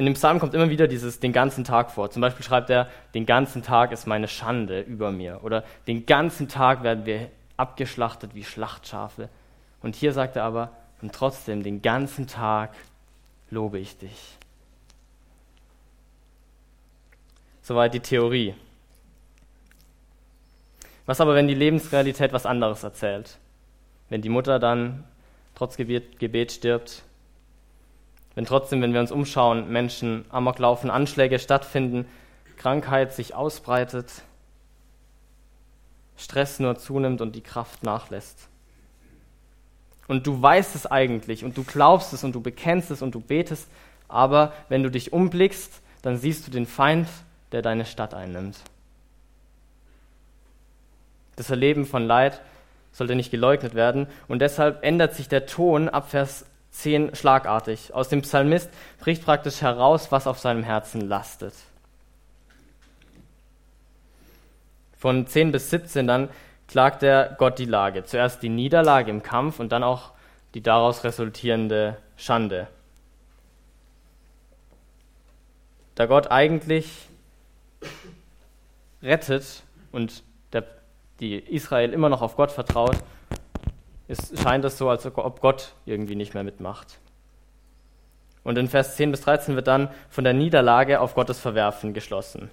In 0.00 0.06
dem 0.06 0.14
Psalm 0.14 0.38
kommt 0.40 0.54
immer 0.54 0.70
wieder 0.70 0.88
dieses 0.88 1.20
den 1.20 1.34
ganzen 1.34 1.62
Tag 1.62 1.90
vor. 1.90 2.10
Zum 2.10 2.22
Beispiel 2.22 2.42
schreibt 2.42 2.70
er, 2.70 2.88
den 3.12 3.26
ganzen 3.26 3.60
Tag 3.60 3.92
ist 3.92 4.06
meine 4.06 4.28
Schande 4.28 4.80
über 4.80 5.12
mir. 5.12 5.44
Oder 5.44 5.62
den 5.86 6.06
ganzen 6.06 6.48
Tag 6.48 6.82
werden 6.82 7.04
wir 7.04 7.30
abgeschlachtet 7.58 8.34
wie 8.34 8.42
Schlachtschafe. 8.42 9.28
Und 9.82 9.94
hier 9.94 10.14
sagt 10.14 10.36
er 10.36 10.44
aber, 10.44 10.72
und 11.02 11.14
trotzdem, 11.14 11.62
den 11.62 11.82
ganzen 11.82 12.26
Tag 12.26 12.74
lobe 13.50 13.78
ich 13.78 13.98
dich. 13.98 14.38
Soweit 17.60 17.92
die 17.92 18.00
Theorie. 18.00 18.54
Was 21.04 21.20
aber, 21.20 21.34
wenn 21.34 21.46
die 21.46 21.52
Lebensrealität 21.52 22.32
was 22.32 22.46
anderes 22.46 22.82
erzählt? 22.84 23.36
Wenn 24.08 24.22
die 24.22 24.30
Mutter 24.30 24.58
dann 24.58 25.04
trotz 25.54 25.76
Gebet, 25.76 26.52
stirbt? 26.52 27.02
Wenn 28.34 28.44
trotzdem, 28.44 28.80
wenn 28.82 28.92
wir 28.92 29.00
uns 29.00 29.12
umschauen, 29.12 29.70
Menschen 29.70 30.24
Amok 30.30 30.58
laufen, 30.58 30.90
Anschläge 30.90 31.38
stattfinden, 31.38 32.06
Krankheit 32.56 33.12
sich 33.12 33.34
ausbreitet, 33.34 34.22
Stress 36.16 36.60
nur 36.60 36.76
zunimmt 36.76 37.20
und 37.20 37.34
die 37.34 37.40
Kraft 37.40 37.82
nachlässt? 37.82 38.48
Und 40.06 40.26
du 40.26 40.42
weißt 40.42 40.74
es 40.74 40.86
eigentlich 40.86 41.44
und 41.44 41.56
du 41.56 41.64
glaubst 41.64 42.12
es 42.12 42.24
und 42.24 42.34
du 42.34 42.40
bekennst 42.40 42.90
es 42.90 43.00
und 43.00 43.14
du 43.14 43.20
betest, 43.20 43.68
aber 44.08 44.52
wenn 44.68 44.82
du 44.82 44.90
dich 44.90 45.12
umblickst, 45.12 45.80
dann 46.02 46.18
siehst 46.18 46.46
du 46.46 46.50
den 46.50 46.66
Feind, 46.66 47.08
der 47.52 47.62
deine 47.62 47.84
Stadt 47.84 48.14
einnimmt. 48.14 48.58
Das 51.36 51.48
Erleben 51.48 51.86
von 51.86 52.06
Leid 52.06 52.40
sollte 52.92 53.14
nicht 53.14 53.30
geleugnet 53.30 53.74
werden 53.74 54.08
und 54.28 54.40
deshalb 54.40 54.84
ändert 54.84 55.14
sich 55.14 55.28
der 55.28 55.46
Ton 55.46 55.88
ab 55.88 56.10
Vers 56.10 56.44
10 56.70 57.14
schlagartig. 57.14 57.94
Aus 57.94 58.08
dem 58.08 58.22
Psalmist 58.22 58.70
bricht 58.98 59.24
praktisch 59.24 59.60
heraus, 59.62 60.12
was 60.12 60.26
auf 60.26 60.38
seinem 60.38 60.62
Herzen 60.62 61.00
lastet. 61.00 61.54
Von 64.98 65.26
10 65.26 65.52
bis 65.52 65.70
17 65.70 66.06
dann 66.06 66.28
klagt 66.68 67.02
er 67.02 67.34
Gott 67.38 67.58
die 67.58 67.64
Lage. 67.64 68.04
Zuerst 68.04 68.42
die 68.42 68.48
Niederlage 68.48 69.10
im 69.10 69.22
Kampf 69.22 69.58
und 69.58 69.72
dann 69.72 69.82
auch 69.82 70.12
die 70.54 70.62
daraus 70.62 71.04
resultierende 71.04 71.96
Schande. 72.16 72.68
Da 75.94 76.06
Gott 76.06 76.30
eigentlich 76.30 77.08
rettet 79.02 79.62
und 79.92 80.22
der, 80.52 80.64
die 81.20 81.38
Israel 81.38 81.92
immer 81.92 82.08
noch 82.08 82.22
auf 82.22 82.36
Gott 82.36 82.52
vertraut, 82.52 82.96
ist, 84.10 84.38
scheint 84.40 84.64
es 84.64 84.76
so, 84.76 84.90
als 84.90 85.06
ob 85.06 85.40
Gott 85.40 85.72
irgendwie 85.86 86.16
nicht 86.16 86.34
mehr 86.34 86.42
mitmacht. 86.42 86.98
Und 88.42 88.58
in 88.58 88.68
Vers 88.68 88.96
10 88.96 89.12
bis 89.12 89.20
13 89.22 89.54
wird 89.54 89.68
dann 89.68 89.88
von 90.08 90.24
der 90.24 90.32
Niederlage 90.32 91.00
auf 91.00 91.14
Gottes 91.14 91.38
Verwerfen 91.38 91.94
geschlossen. 91.94 92.50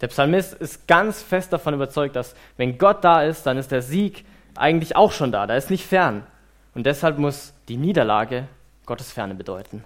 Der 0.00 0.08
Psalmist 0.08 0.54
ist 0.54 0.88
ganz 0.88 1.22
fest 1.22 1.52
davon 1.52 1.74
überzeugt, 1.74 2.16
dass 2.16 2.34
wenn 2.56 2.78
Gott 2.78 3.04
da 3.04 3.22
ist, 3.22 3.44
dann 3.44 3.58
ist 3.58 3.70
der 3.70 3.82
Sieg 3.82 4.24
eigentlich 4.56 4.96
auch 4.96 5.12
schon 5.12 5.30
da, 5.30 5.46
da 5.46 5.54
ist 5.54 5.70
nicht 5.70 5.86
fern. 5.86 6.26
Und 6.74 6.84
deshalb 6.84 7.18
muss 7.18 7.52
die 7.68 7.76
Niederlage 7.76 8.48
Gottes 8.86 9.12
Ferne 9.12 9.34
bedeuten. 9.34 9.84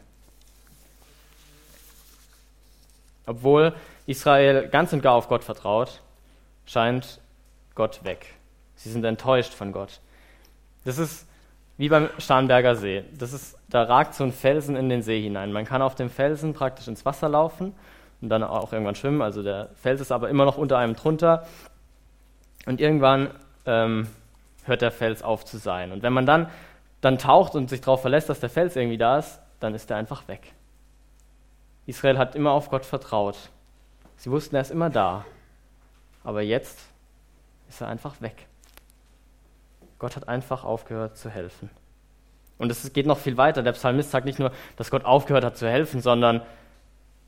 Obwohl 3.26 3.75
Israel 4.06 4.68
ganz 4.68 4.92
und 4.92 5.02
gar 5.02 5.14
auf 5.14 5.28
Gott 5.28 5.44
vertraut, 5.44 6.00
scheint 6.66 7.21
Gott 7.75 8.04
weg. 8.04 8.35
Sie 8.76 8.90
sind 8.90 9.04
enttäuscht 9.04 9.52
von 9.52 9.73
Gott. 9.73 10.00
Das 10.85 10.99
ist 10.99 11.26
wie 11.76 11.88
beim 11.88 12.09
Starnberger 12.19 12.76
See. 12.76 13.05
Das 13.19 13.33
ist, 13.33 13.59
da 13.69 13.83
ragt 13.83 14.14
so 14.14 14.25
ein 14.25 14.33
Felsen 14.33 14.76
in 14.76 14.88
den 14.88 15.03
See 15.03 15.21
hinein. 15.21 15.53
Man 15.53 15.64
kann 15.64 15.83
auf 15.83 15.95
dem 15.95 16.11
Felsen 16.11 16.55
praktisch 16.55 16.87
ins 16.87 17.05
Wasser 17.05 17.29
laufen 17.29 17.75
und 18.21 18.29
dann 18.29 18.43
auch 18.43 18.73
irgendwann 18.73 18.95
schwimmen. 18.95 19.23
Also 19.23 19.43
der 19.43 19.71
Fels 19.75 20.00
ist 20.00 20.12
aber 20.12 20.29
immer 20.29 20.45
noch 20.45 20.57
unter 20.57 20.79
einem 20.79 20.95
drunter. 20.95 21.47
Und 22.67 22.81
irgendwann 22.81 23.31
ähm, 23.67 24.09
hört 24.64 24.83
der 24.83 24.93
Fels 24.93 25.23
auf 25.23 25.45
zu 25.45 25.59
sein. 25.59 25.91
Und 25.91 26.03
wenn 26.03 26.12
man 26.12 26.26
dann, 26.26 26.49
dann 27.00 27.19
taucht 27.19 27.55
und 27.55 27.69
sich 27.69 27.81
darauf 27.81 28.03
verlässt, 28.03 28.29
dass 28.29 28.41
der 28.41 28.50
Fels 28.50 28.76
irgendwie 28.76 28.99
da 28.99 29.19
ist, 29.19 29.41
dann 29.61 29.75
ist 29.75 29.91
er 29.91 29.97
einfach 29.97 30.29
weg. 30.29 30.53
Israel 31.87 32.19
hat 32.19 32.35
immer 32.35 32.53
auf 32.53 32.71
Gott 32.71 32.87
vertraut. 32.87 33.37
Sie 34.17 34.31
wussten, 34.31 34.55
er 34.55 34.62
ist 34.62 34.71
immer 34.71 34.91
da. 34.91 35.25
Aber 36.23 36.41
jetzt 36.41 36.79
ist 37.69 37.81
er 37.81 37.88
einfach 37.88 38.21
weg. 38.21 38.47
Gott 39.99 40.17
hat 40.17 40.29
einfach 40.29 40.65
aufgehört 40.65 41.17
zu 41.17 41.31
helfen. 41.31 41.71
Und 42.59 42.71
es 42.71 42.93
geht 42.93 43.07
noch 43.07 43.19
viel 43.19 43.37
weiter. 43.37 43.63
Der 43.63 43.73
Psalmist 43.73 44.11
sagt 44.11 44.27
nicht 44.27 44.39
nur, 44.39 44.53
dass 44.77 44.91
Gott 44.91 45.05
aufgehört 45.05 45.45
hat 45.45 45.57
zu 45.57 45.69
helfen, 45.69 46.01
sondern 46.01 46.43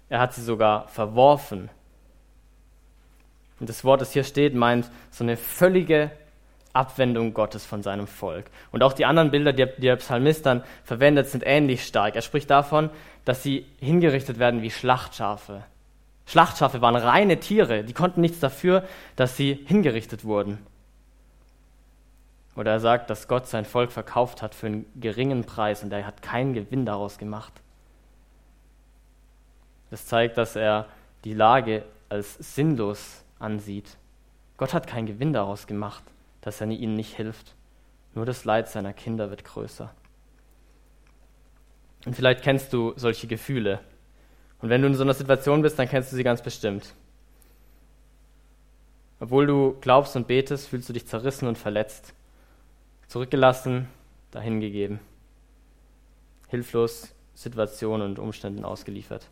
er 0.09 0.21
hat 0.21 0.35
sie 0.35 0.43
sogar 0.43 0.87
verworfen. 0.89 1.69
Und 3.59 3.69
das 3.69 3.85
Wort, 3.85 4.01
das 4.01 4.13
hier 4.13 4.25
steht, 4.25 4.55
meint 4.55 4.91
so 5.11 5.25
eine 5.25 5.37
völlige 5.37 6.11
Abwendung 6.73 7.33
Gottes 7.33 7.65
von 7.65 7.83
seinem 7.83 8.07
Volk. 8.07 8.47
Und 8.71 8.83
auch 8.83 8.93
die 8.93 9.07
anderen 9.07 9.31
Bilder, 9.31 9.53
die 9.53 9.67
der 9.81 9.97
Psalmist 9.97 10.47
dann 10.47 10.63
verwendet, 10.85 11.29
sind 11.29 11.43
ähnlich 11.45 11.85
stark. 11.85 12.15
Er 12.15 12.23
spricht 12.23 12.51
davon, 12.51 12.91
dass 13.25 13.43
sie 13.43 13.67
hingerichtet 13.81 14.39
werden 14.39 14.63
wie 14.63 14.71
Schlachtschafe. 14.71 15.65
Schlachtschafe 16.27 16.81
waren 16.83 16.97
reine 16.97 17.39
Tiere, 17.39 17.83
die 17.85 17.93
konnten 17.93 18.21
nichts 18.21 18.41
dafür, 18.41 18.85
dass 19.15 19.37
sie 19.37 19.65
hingerichtet 19.67 20.25
wurden. 20.25 20.59
Oder 22.57 22.73
er 22.73 22.81
sagt, 22.81 23.11
dass 23.11 23.29
Gott 23.29 23.47
sein 23.47 23.67
Volk 23.67 23.93
verkauft 23.93 24.43
hat 24.43 24.55
für 24.55 24.67
einen 24.67 24.87
geringen 24.99 25.45
Preis 25.45 25.83
und 25.83 25.93
er 25.93 26.07
hat 26.07 26.23
keinen 26.23 26.55
Gewinn 26.55 26.87
daraus 26.87 27.19
gemacht. 27.19 27.53
Das 29.91 30.07
zeigt, 30.07 30.39
dass 30.39 30.57
er 30.57 30.87
die 31.25 31.35
Lage 31.35 31.85
als 32.09 32.35
sinnlos 32.35 33.23
ansieht. 33.39 33.97
Gott 34.57 34.73
hat 34.73 34.87
keinen 34.87 35.07
Gewinn 35.07 35.35
daraus 35.35 35.67
gemacht, 35.67 36.03
dass 36.41 36.61
er 36.61 36.69
ihnen 36.69 36.95
nicht 36.95 37.15
hilft. 37.15 37.55
Nur 38.15 38.25
das 38.25 38.47
Leid 38.47 38.69
seiner 38.69 38.95
Kinder 38.95 39.29
wird 39.29 39.45
größer. 39.45 39.93
Und 42.07 42.17
vielleicht 42.17 42.43
kennst 42.43 42.73
du 42.73 42.95
solche 42.97 43.27
Gefühle. 43.27 43.81
Und 44.63 44.71
wenn 44.71 44.81
du 44.81 44.87
in 44.87 44.95
so 44.95 45.03
einer 45.03 45.13
Situation 45.13 45.61
bist, 45.61 45.79
dann 45.79 45.89
kennst 45.89 46.13
du 46.13 46.17
sie 46.17 46.25
ganz 46.25 46.41
bestimmt. 46.41 46.95
Obwohl 49.21 49.47
du 49.47 49.77
glaubst 49.81 50.17
und 50.17 50.27
betest, 50.27 50.69
fühlst 50.69 50.89
du 50.89 50.93
dich 50.93 51.07
zerrissen 51.07 51.49
und 51.49 51.59
verletzt, 51.59 52.15
zurückgelassen, 53.09 53.89
dahingegeben, 54.31 55.01
hilflos 56.49 57.15
Situationen 57.35 58.09
und 58.09 58.19
Umständen 58.19 58.65
ausgeliefert 58.65 59.29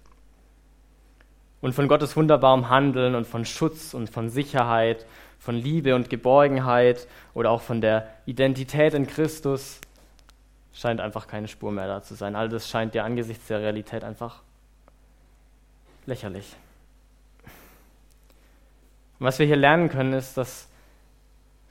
und 1.64 1.72
von 1.72 1.88
Gottes 1.88 2.14
wunderbarem 2.14 2.68
Handeln 2.68 3.14
und 3.14 3.26
von 3.26 3.46
Schutz 3.46 3.94
und 3.94 4.10
von 4.10 4.28
Sicherheit, 4.28 5.06
von 5.38 5.54
Liebe 5.54 5.94
und 5.94 6.10
Geborgenheit 6.10 7.08
oder 7.32 7.50
auch 7.50 7.62
von 7.62 7.80
der 7.80 8.10
Identität 8.26 8.92
in 8.92 9.06
Christus 9.06 9.80
scheint 10.74 11.00
einfach 11.00 11.26
keine 11.26 11.48
Spur 11.48 11.72
mehr 11.72 11.87
da 11.87 12.02
zu 12.02 12.16
sein. 12.16 12.37
All 12.37 12.50
das 12.50 12.68
scheint 12.68 12.92
dir 12.92 13.02
angesichts 13.02 13.46
der 13.46 13.60
Realität 13.60 14.04
einfach 14.04 14.42
lächerlich. 16.04 16.54
Und 19.18 19.24
was 19.26 19.38
wir 19.38 19.46
hier 19.46 19.56
lernen 19.56 19.88
können, 19.88 20.12
ist, 20.12 20.37
dass 20.37 20.68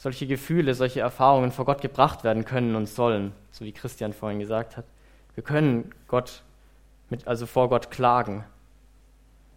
solche 0.04 0.28
Gefühle, 0.28 0.76
solche 0.76 1.00
Erfahrungen 1.00 1.54
vor 1.54 1.64
Gott 1.64 1.82
gebracht 1.82 2.26
werden 2.26 2.44
können 2.44 2.76
und 2.76 2.90
sollen, 2.90 3.32
so 3.52 3.64
wie 3.64 3.72
Christian 3.72 4.12
vorhin 4.12 4.40
gesagt 4.40 4.76
hat. 4.76 4.84
Wir 5.34 5.46
können 5.46 5.96
Gott 6.10 6.44
mit, 7.10 7.26
also 7.26 7.46
vor 7.46 7.70
Gott 7.70 7.90
klagen. 7.90 8.44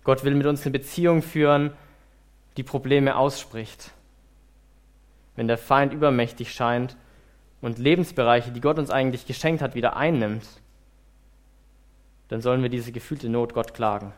Gott 0.05 0.23
will 0.23 0.37
mit 0.37 0.47
uns 0.47 0.63
eine 0.63 0.71
Beziehung 0.71 1.23
führen, 1.23 1.73
die 2.57 2.63
Probleme 2.63 3.17
ausspricht. 3.17 3.91
Wenn 5.35 5.49
der 5.49 5.59
Feind 5.59 5.93
übermächtig 5.93 6.53
scheint 6.53 6.97
und 7.61 7.81
Lebensbereiche, 7.81 8.53
die 8.53 8.61
Gott 8.61 8.79
uns 8.79 8.91
eigentlich 8.91 9.27
geschenkt 9.27 9.63
hat, 9.63 9.75
wieder 9.75 9.97
einnimmt, 9.97 10.47
dann 12.29 12.41
sollen 12.41 12.63
wir 12.63 12.71
diese 12.71 12.93
gefühlte 12.93 13.29
Not 13.29 13.53
Gott 13.53 13.75
klagen. 13.75 14.13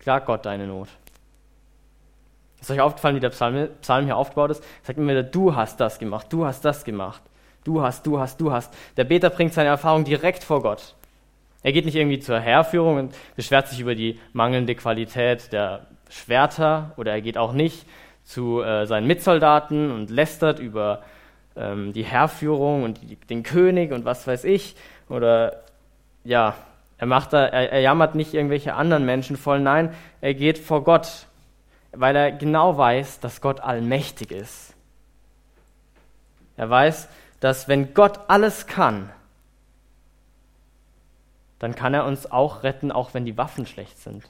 Klag 0.00 0.26
Gott 0.26 0.44
deine 0.44 0.66
Not. 0.66 0.88
Ist 2.64 2.70
euch 2.70 2.80
aufgefallen, 2.80 3.14
wie 3.14 3.20
der 3.20 3.28
Psalm, 3.28 3.68
Psalm 3.82 4.06
hier 4.06 4.16
aufgebaut 4.16 4.52
ist? 4.52 4.64
Sagt 4.84 4.98
immer 4.98 5.10
wieder, 5.10 5.22
du 5.22 5.54
hast 5.54 5.80
das 5.80 5.98
gemacht, 5.98 6.28
du 6.30 6.46
hast 6.46 6.64
das 6.64 6.82
gemacht, 6.82 7.20
du 7.62 7.82
hast, 7.82 8.06
du 8.06 8.18
hast, 8.18 8.40
du 8.40 8.52
hast. 8.52 8.72
Der 8.96 9.04
Beter 9.04 9.28
bringt 9.28 9.52
seine 9.52 9.68
Erfahrung 9.68 10.04
direkt 10.04 10.42
vor 10.42 10.62
Gott. 10.62 10.94
Er 11.62 11.72
geht 11.72 11.84
nicht 11.84 11.94
irgendwie 11.94 12.20
zur 12.20 12.40
Heerführung 12.40 12.96
und 12.96 13.14
beschwert 13.36 13.68
sich 13.68 13.80
über 13.80 13.94
die 13.94 14.18
mangelnde 14.32 14.74
Qualität 14.74 15.52
der 15.52 15.88
Schwerter 16.08 16.92
oder 16.96 17.12
er 17.12 17.20
geht 17.20 17.36
auch 17.36 17.52
nicht 17.52 17.84
zu 18.22 18.62
äh, 18.62 18.86
seinen 18.86 19.06
Mitsoldaten 19.08 19.90
und 19.90 20.08
lästert 20.08 20.58
über 20.58 21.02
ähm, 21.56 21.92
die 21.92 22.04
Heerführung 22.04 22.84
und 22.84 23.02
die, 23.02 23.16
den 23.16 23.42
König 23.42 23.92
und 23.92 24.06
was 24.06 24.26
weiß 24.26 24.44
ich. 24.44 24.74
Oder 25.10 25.64
ja, 26.24 26.54
er, 26.96 27.06
macht 27.06 27.34
da, 27.34 27.44
er, 27.44 27.72
er 27.72 27.80
jammert 27.82 28.14
nicht 28.14 28.32
irgendwelche 28.32 28.72
anderen 28.72 29.04
Menschen 29.04 29.36
voll. 29.36 29.60
Nein, 29.60 29.92
er 30.22 30.32
geht 30.32 30.56
vor 30.56 30.82
Gott, 30.82 31.26
weil 31.96 32.16
er 32.16 32.32
genau 32.32 32.76
weiß, 32.76 33.20
dass 33.20 33.40
Gott 33.40 33.60
allmächtig 33.60 34.30
ist. 34.30 34.74
Er 36.56 36.70
weiß, 36.70 37.08
dass 37.40 37.68
wenn 37.68 37.94
Gott 37.94 38.20
alles 38.28 38.66
kann, 38.66 39.10
dann 41.58 41.74
kann 41.74 41.94
er 41.94 42.04
uns 42.04 42.30
auch 42.30 42.62
retten, 42.62 42.92
auch 42.92 43.14
wenn 43.14 43.24
die 43.24 43.38
Waffen 43.38 43.66
schlecht 43.66 43.98
sind. 43.98 44.28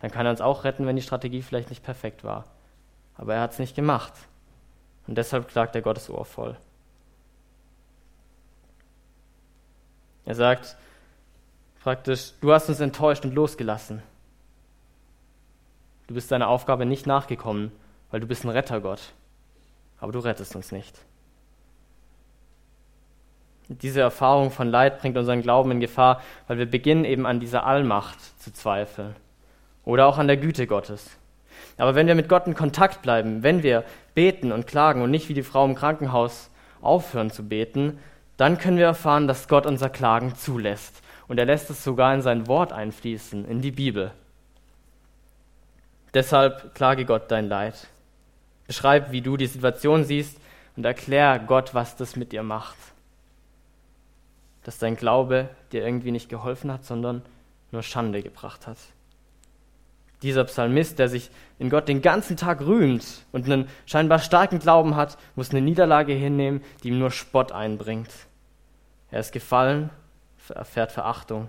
Dann 0.00 0.10
kann 0.10 0.26
er 0.26 0.30
uns 0.30 0.40
auch 0.40 0.64
retten, 0.64 0.86
wenn 0.86 0.96
die 0.96 1.02
Strategie 1.02 1.42
vielleicht 1.42 1.70
nicht 1.70 1.84
perfekt 1.84 2.24
war. 2.24 2.44
Aber 3.16 3.34
er 3.34 3.40
hat 3.40 3.52
es 3.52 3.58
nicht 3.58 3.76
gemacht. 3.76 4.12
Und 5.06 5.16
deshalb 5.16 5.48
klagt 5.48 5.74
er 5.74 5.82
Gottes 5.82 6.10
Ohr 6.10 6.24
voll. 6.24 6.56
Er 10.24 10.34
sagt 10.34 10.76
praktisch, 11.82 12.32
du 12.40 12.52
hast 12.52 12.68
uns 12.68 12.80
enttäuscht 12.80 13.24
und 13.24 13.34
losgelassen. 13.34 14.02
Du 16.12 16.14
bist 16.14 16.30
deiner 16.30 16.48
Aufgabe 16.48 16.84
nicht 16.84 17.06
nachgekommen, 17.06 17.72
weil 18.10 18.20
du 18.20 18.26
bist 18.26 18.44
ein 18.44 18.50
Rettergott. 18.50 19.14
Aber 19.98 20.12
du 20.12 20.18
rettest 20.18 20.54
uns 20.54 20.70
nicht. 20.70 20.94
Diese 23.68 24.02
Erfahrung 24.02 24.50
von 24.50 24.68
Leid 24.68 24.98
bringt 24.98 25.16
unseren 25.16 25.40
Glauben 25.40 25.70
in 25.70 25.80
Gefahr, 25.80 26.20
weil 26.48 26.58
wir 26.58 26.70
beginnen 26.70 27.06
eben 27.06 27.24
an 27.24 27.40
dieser 27.40 27.64
Allmacht 27.64 28.18
zu 28.42 28.52
zweifeln 28.52 29.16
oder 29.86 30.06
auch 30.06 30.18
an 30.18 30.26
der 30.26 30.36
Güte 30.36 30.66
Gottes. 30.66 31.16
Aber 31.78 31.94
wenn 31.94 32.08
wir 32.08 32.14
mit 32.14 32.28
Gott 32.28 32.46
in 32.46 32.52
Kontakt 32.52 33.00
bleiben, 33.00 33.42
wenn 33.42 33.62
wir 33.62 33.82
beten 34.14 34.52
und 34.52 34.66
klagen 34.66 35.00
und 35.00 35.10
nicht 35.10 35.30
wie 35.30 35.34
die 35.34 35.42
Frau 35.42 35.64
im 35.64 35.74
Krankenhaus 35.74 36.50
aufhören 36.82 37.30
zu 37.30 37.42
beten, 37.42 37.98
dann 38.36 38.58
können 38.58 38.76
wir 38.76 38.84
erfahren, 38.84 39.28
dass 39.28 39.48
Gott 39.48 39.64
unser 39.64 39.88
Klagen 39.88 40.34
zulässt. 40.34 41.00
Und 41.26 41.38
er 41.38 41.46
lässt 41.46 41.70
es 41.70 41.82
sogar 41.82 42.12
in 42.12 42.20
sein 42.20 42.48
Wort 42.48 42.70
einfließen, 42.70 43.46
in 43.48 43.62
die 43.62 43.70
Bibel. 43.70 44.12
Deshalb 46.14 46.74
klage 46.74 47.04
Gott 47.04 47.30
dein 47.30 47.48
Leid. 47.48 47.88
Beschreib, 48.66 49.12
wie 49.12 49.22
du 49.22 49.36
die 49.36 49.46
Situation 49.46 50.04
siehst 50.04 50.38
und 50.76 50.84
erklär 50.84 51.38
Gott, 51.38 51.74
was 51.74 51.96
das 51.96 52.16
mit 52.16 52.32
dir 52.32 52.42
macht 52.42 52.76
dass 54.64 54.78
dein 54.78 54.96
Glaube 54.96 55.48
dir 55.72 55.84
irgendwie 55.84 56.10
nicht 56.10 56.28
geholfen 56.28 56.72
hat, 56.72 56.84
sondern 56.84 57.22
nur 57.70 57.82
Schande 57.82 58.22
gebracht 58.22 58.66
hat. 58.66 58.78
Dieser 60.22 60.44
Psalmist, 60.44 61.00
der 61.00 61.08
sich 61.08 61.30
in 61.58 61.68
Gott 61.68 61.88
den 61.88 62.00
ganzen 62.00 62.36
Tag 62.36 62.60
rühmt 62.60 63.04
und 63.32 63.46
einen 63.46 63.68
scheinbar 63.86 64.20
starken 64.20 64.60
Glauben 64.60 64.94
hat, 64.94 65.18
muss 65.34 65.50
eine 65.50 65.60
Niederlage 65.60 66.12
hinnehmen, 66.12 66.62
die 66.82 66.88
ihm 66.88 66.98
nur 67.00 67.10
Spott 67.10 67.50
einbringt. 67.50 68.10
Er 69.10 69.20
ist 69.20 69.32
gefallen, 69.32 69.90
erfährt 70.48 70.92
Verachtung. 70.92 71.48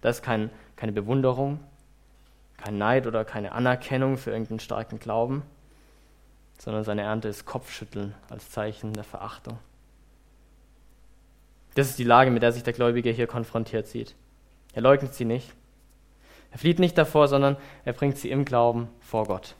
Das 0.00 0.16
ist 0.16 0.22
kein, 0.22 0.50
keine 0.74 0.92
Bewunderung, 0.92 1.60
kein 2.62 2.78
Neid 2.78 3.06
oder 3.06 3.24
keine 3.24 3.52
Anerkennung 3.52 4.18
für 4.18 4.30
irgendeinen 4.30 4.60
starken 4.60 4.98
Glauben, 4.98 5.42
sondern 6.58 6.84
seine 6.84 7.02
Ernte 7.02 7.28
ist 7.28 7.46
Kopfschütteln 7.46 8.14
als 8.28 8.50
Zeichen 8.50 8.92
der 8.92 9.04
Verachtung. 9.04 9.58
Das 11.74 11.88
ist 11.88 11.98
die 11.98 12.04
Lage, 12.04 12.30
mit 12.30 12.42
der 12.42 12.52
sich 12.52 12.62
der 12.62 12.72
Gläubige 12.72 13.10
hier 13.10 13.26
konfrontiert 13.26 13.86
sieht. 13.86 14.14
Er 14.74 14.82
leugnet 14.82 15.14
sie 15.14 15.24
nicht. 15.24 15.52
Er 16.52 16.58
flieht 16.58 16.78
nicht 16.78 16.98
davor, 16.98 17.28
sondern 17.28 17.56
er 17.84 17.92
bringt 17.92 18.18
sie 18.18 18.30
im 18.30 18.44
Glauben 18.44 18.88
vor 19.00 19.26
Gott. 19.26 19.54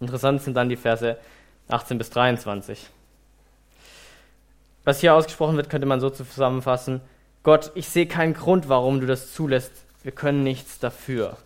Interessant 0.00 0.42
sind 0.42 0.54
dann 0.54 0.68
die 0.68 0.76
Verse 0.76 1.18
18 1.68 1.98
bis 1.98 2.10
23. 2.10 2.88
Was 4.84 5.00
hier 5.00 5.14
ausgesprochen 5.14 5.56
wird, 5.56 5.68
könnte 5.68 5.86
man 5.86 6.00
so 6.00 6.10
zusammenfassen. 6.10 7.00
Gott, 7.42 7.72
ich 7.74 7.88
sehe 7.88 8.06
keinen 8.06 8.34
Grund, 8.34 8.68
warum 8.68 9.00
du 9.00 9.06
das 9.06 9.34
zulässt. 9.34 9.84
Wir 10.02 10.12
können 10.12 10.42
nichts 10.42 10.78
dafür. 10.78 11.36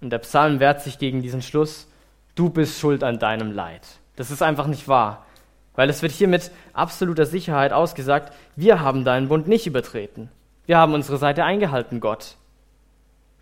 Und 0.00 0.10
der 0.10 0.18
Psalm 0.18 0.60
wehrt 0.60 0.80
sich 0.80 0.98
gegen 0.98 1.22
diesen 1.22 1.42
Schluss. 1.42 1.88
Du 2.34 2.50
bist 2.50 2.78
schuld 2.78 3.04
an 3.04 3.18
deinem 3.18 3.52
Leid. 3.52 3.86
Das 4.16 4.30
ist 4.30 4.42
einfach 4.42 4.66
nicht 4.66 4.88
wahr. 4.88 5.26
Weil 5.74 5.88
es 5.88 6.02
wird 6.02 6.12
hier 6.12 6.28
mit 6.28 6.50
absoluter 6.72 7.26
Sicherheit 7.26 7.72
ausgesagt, 7.72 8.32
wir 8.56 8.80
haben 8.80 9.04
deinen 9.04 9.28
Bund 9.28 9.46
nicht 9.46 9.66
übertreten. 9.66 10.30
Wir 10.66 10.78
haben 10.78 10.94
unsere 10.94 11.16
Seite 11.16 11.44
eingehalten, 11.44 12.00
Gott. 12.00 12.36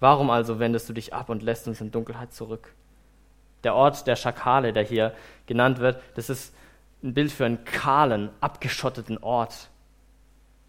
Warum 0.00 0.30
also 0.30 0.58
wendest 0.58 0.88
du 0.88 0.92
dich 0.92 1.12
ab 1.12 1.28
und 1.28 1.42
lässt 1.42 1.66
uns 1.66 1.80
in 1.80 1.90
Dunkelheit 1.90 2.32
zurück? 2.32 2.74
Der 3.64 3.74
Ort 3.74 4.06
der 4.06 4.16
Schakale, 4.16 4.72
der 4.72 4.84
hier 4.84 5.14
genannt 5.46 5.80
wird, 5.80 6.00
das 6.14 6.30
ist 6.30 6.54
ein 7.02 7.14
Bild 7.14 7.32
für 7.32 7.44
einen 7.44 7.64
kahlen, 7.64 8.30
abgeschotteten 8.40 9.18
Ort. 9.18 9.68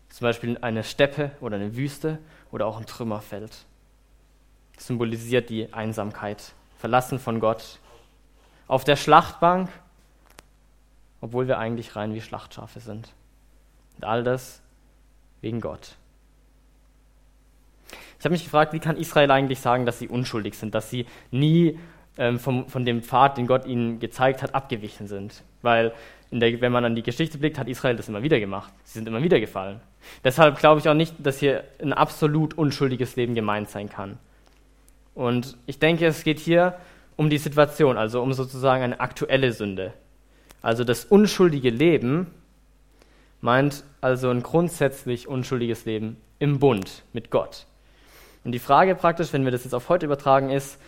Zum 0.09 0.25
Beispiel 0.25 0.57
eine 0.61 0.83
Steppe 0.83 1.31
oder 1.39 1.55
eine 1.55 1.75
Wüste 1.75 2.17
oder 2.51 2.65
auch 2.65 2.79
ein 2.79 2.87
Trümmerfeld. 2.87 3.65
Symbolisiert 4.79 5.49
die 5.49 5.71
Einsamkeit, 5.73 6.53
verlassen 6.77 7.19
von 7.19 7.39
Gott. 7.39 7.79
Auf 8.67 8.83
der 8.83 8.95
Schlachtbank 8.95 9.69
obwohl 11.21 11.47
wir 11.47 11.57
eigentlich 11.57 11.95
rein 11.95 12.13
wie 12.13 12.21
Schlachtschafe 12.21 12.79
sind. 12.79 13.13
Und 13.97 14.05
all 14.05 14.23
das 14.23 14.61
wegen 15.41 15.61
Gott. 15.61 15.95
Ich 18.17 18.25
habe 18.25 18.33
mich 18.33 18.43
gefragt, 18.43 18.73
wie 18.73 18.79
kann 18.79 18.97
Israel 18.97 19.31
eigentlich 19.31 19.59
sagen, 19.59 19.85
dass 19.85 19.99
sie 19.99 20.07
unschuldig 20.07 20.55
sind, 20.55 20.75
dass 20.75 20.89
sie 20.89 21.05
nie 21.31 21.79
ähm, 22.17 22.37
vom, 22.37 22.67
von 22.67 22.85
dem 22.85 23.01
Pfad, 23.01 23.37
den 23.37 23.47
Gott 23.47 23.65
ihnen 23.65 23.99
gezeigt 23.99 24.43
hat, 24.43 24.53
abgewichen 24.53 25.07
sind. 25.07 25.43
Weil, 25.61 25.93
der, 26.31 26.59
wenn 26.59 26.71
man 26.71 26.83
an 26.83 26.95
die 26.95 27.03
Geschichte 27.03 27.37
blickt, 27.37 27.57
hat 27.57 27.67
Israel 27.67 27.95
das 27.95 28.09
immer 28.09 28.21
wieder 28.21 28.39
gemacht. 28.39 28.73
Sie 28.83 28.99
sind 28.99 29.07
immer 29.07 29.23
wieder 29.23 29.39
gefallen. 29.39 29.79
Deshalb 30.23 30.59
glaube 30.59 30.79
ich 30.79 30.89
auch 30.89 30.93
nicht, 30.93 31.15
dass 31.19 31.39
hier 31.39 31.63
ein 31.81 31.93
absolut 31.93 32.57
unschuldiges 32.57 33.15
Leben 33.15 33.35
gemeint 33.35 33.69
sein 33.69 33.89
kann. 33.89 34.17
Und 35.19 35.57
ich 35.65 35.79
denke, 35.79 36.05
es 36.05 36.23
geht 36.23 36.39
hier 36.39 36.75
um 37.17 37.29
die 37.29 37.39
Situation, 37.39 37.97
also 37.97 38.21
um 38.21 38.31
sozusagen 38.31 38.83
eine 38.83 39.01
aktuelle 39.01 39.51
Sünde. 39.51 39.91
Also 40.61 40.85
das 40.85 41.03
unschuldige 41.03 41.69
Leben 41.69 42.27
meint 43.41 43.83
also 43.99 44.29
ein 44.29 44.43
grundsätzlich 44.43 45.27
unschuldiges 45.27 45.83
Leben 45.83 46.15
im 46.39 46.59
Bund 46.59 47.03
mit 47.11 47.31
Gott. 47.31 47.65
Und 48.45 48.53
die 48.53 48.59
Frage 48.59 48.95
praktisch, 48.95 49.33
wenn 49.33 49.43
wir 49.43 49.51
das 49.51 49.65
jetzt 49.65 49.73
auf 49.73 49.89
heute 49.89 50.05
übertragen, 50.05 50.51
ist, 50.51 50.79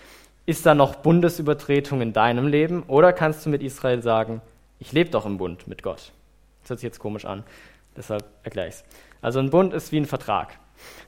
ist 0.45 0.65
da 0.65 0.75
noch 0.75 0.95
Bundesübertretung 0.95 1.99
in 1.99 2.13
deinem 2.13 2.47
Leben 2.47 2.83
oder 2.83 3.11
kannst 3.11 3.45
du 3.45 3.49
mit 3.49 3.61
Israel 3.61 4.01
sagen, 4.01 4.41
ich 4.79 4.93
lebe 4.93 5.09
doch 5.09 5.25
im 5.25 5.39
Bund 5.39 5.67
mit 5.67 5.83
Gott? 5.83 6.13
Das 6.61 6.69
hört 6.69 6.79
sich 6.79 6.87
jetzt 6.87 6.99
komisch 6.99 7.25
an, 7.25 7.43
deshalb 7.97 8.23
erkläre 8.43 8.69
ich 8.69 8.75
es. 8.75 8.85
Also 9.21 9.39
ein 9.39 9.49
Bund 9.49 9.73
ist 9.73 9.91
wie 9.91 9.97
ein 9.97 10.05
Vertrag. 10.05 10.57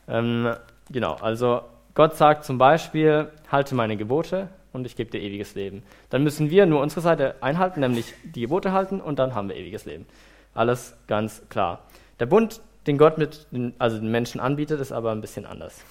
Ähm, 0.10 0.54
genau, 0.92 1.14
also 1.14 1.62
Gott 1.96 2.16
sagt 2.16 2.44
zum 2.44 2.58
Beispiel, 2.58 3.30
halte 3.52 3.76
meine 3.76 3.98
Gebote 3.98 4.50
und 4.72 4.86
ich 4.86 4.96
gebe 4.96 5.12
dir 5.12 5.22
ewiges 5.22 5.54
Leben. 5.54 5.84
Dann 6.10 6.24
müssen 6.24 6.50
wir 6.50 6.66
nur 6.66 6.82
unsere 6.82 7.02
Seite 7.02 7.36
einhalten, 7.42 7.82
nämlich 7.82 8.14
die 8.24 8.42
Gebote 8.42 8.72
halten 8.72 9.00
und 9.00 9.20
dann 9.20 9.36
haben 9.36 9.50
wir 9.50 9.56
ewiges 9.56 9.86
Leben. 9.86 10.08
Alles 10.56 10.96
ganz 11.08 11.44
klar. 11.50 11.84
Der 12.20 12.26
Bund, 12.26 12.62
den 12.88 12.98
Gott 12.98 13.18
mit 13.18 13.48
den, 13.52 13.74
also 13.78 13.98
den 14.00 14.10
Menschen 14.10 14.42
anbietet, 14.42 14.80
ist 14.80 14.92
aber 14.92 15.12
ein 15.12 15.22
bisschen 15.22 15.46
anders. 15.46 15.82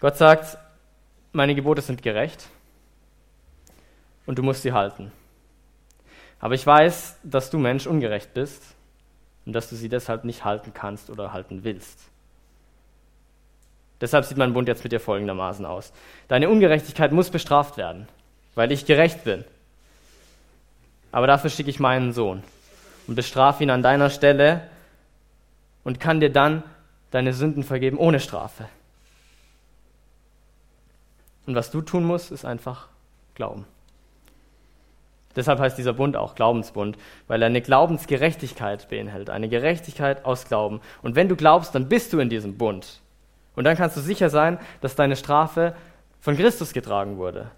Gott 0.00 0.16
sagt, 0.16 0.58
meine 1.32 1.54
Gebote 1.54 1.82
sind 1.82 2.02
gerecht 2.02 2.48
und 4.26 4.38
du 4.38 4.42
musst 4.42 4.62
sie 4.62 4.72
halten. 4.72 5.12
Aber 6.40 6.54
ich 6.54 6.66
weiß, 6.66 7.18
dass 7.22 7.50
du 7.50 7.58
Mensch 7.58 7.86
ungerecht 7.86 8.34
bist 8.34 8.62
und 9.44 9.52
dass 9.52 9.68
du 9.68 9.76
sie 9.76 9.88
deshalb 9.88 10.24
nicht 10.24 10.44
halten 10.44 10.72
kannst 10.74 11.10
oder 11.10 11.32
halten 11.32 11.64
willst. 11.64 12.10
Deshalb 14.04 14.26
sieht 14.26 14.36
mein 14.36 14.52
Bund 14.52 14.68
jetzt 14.68 14.84
mit 14.84 14.92
dir 14.92 15.00
folgendermaßen 15.00 15.64
aus. 15.64 15.90
Deine 16.28 16.50
Ungerechtigkeit 16.50 17.10
muss 17.10 17.30
bestraft 17.30 17.78
werden, 17.78 18.06
weil 18.54 18.70
ich 18.70 18.84
gerecht 18.84 19.24
bin. 19.24 19.44
Aber 21.10 21.26
dafür 21.26 21.48
schicke 21.48 21.70
ich 21.70 21.80
meinen 21.80 22.12
Sohn 22.12 22.42
und 23.06 23.14
bestrafe 23.14 23.62
ihn 23.62 23.70
an 23.70 23.82
deiner 23.82 24.10
Stelle 24.10 24.68
und 25.84 26.00
kann 26.00 26.20
dir 26.20 26.28
dann 26.28 26.62
deine 27.12 27.32
Sünden 27.32 27.62
vergeben 27.62 27.96
ohne 27.96 28.20
Strafe. 28.20 28.68
Und 31.46 31.54
was 31.54 31.70
du 31.70 31.80
tun 31.80 32.04
musst, 32.04 32.30
ist 32.30 32.44
einfach 32.44 32.88
glauben. 33.34 33.64
Deshalb 35.34 35.60
heißt 35.60 35.78
dieser 35.78 35.94
Bund 35.94 36.14
auch 36.14 36.34
Glaubensbund, 36.34 36.98
weil 37.26 37.40
er 37.40 37.46
eine 37.46 37.62
Glaubensgerechtigkeit 37.62 38.86
beinhaltet, 38.90 39.30
eine 39.30 39.48
Gerechtigkeit 39.48 40.26
aus 40.26 40.46
Glauben. 40.46 40.82
Und 41.00 41.16
wenn 41.16 41.30
du 41.30 41.36
glaubst, 41.36 41.74
dann 41.74 41.88
bist 41.88 42.12
du 42.12 42.18
in 42.18 42.28
diesem 42.28 42.58
Bund. 42.58 43.00
Und 43.56 43.64
dann 43.64 43.76
kannst 43.76 43.96
du 43.96 44.00
sicher 44.00 44.30
sein, 44.30 44.58
dass 44.80 44.96
deine 44.96 45.16
Strafe 45.16 45.74
von 46.20 46.36
Christus 46.36 46.72
getragen 46.72 47.18
wurde. 47.18 47.50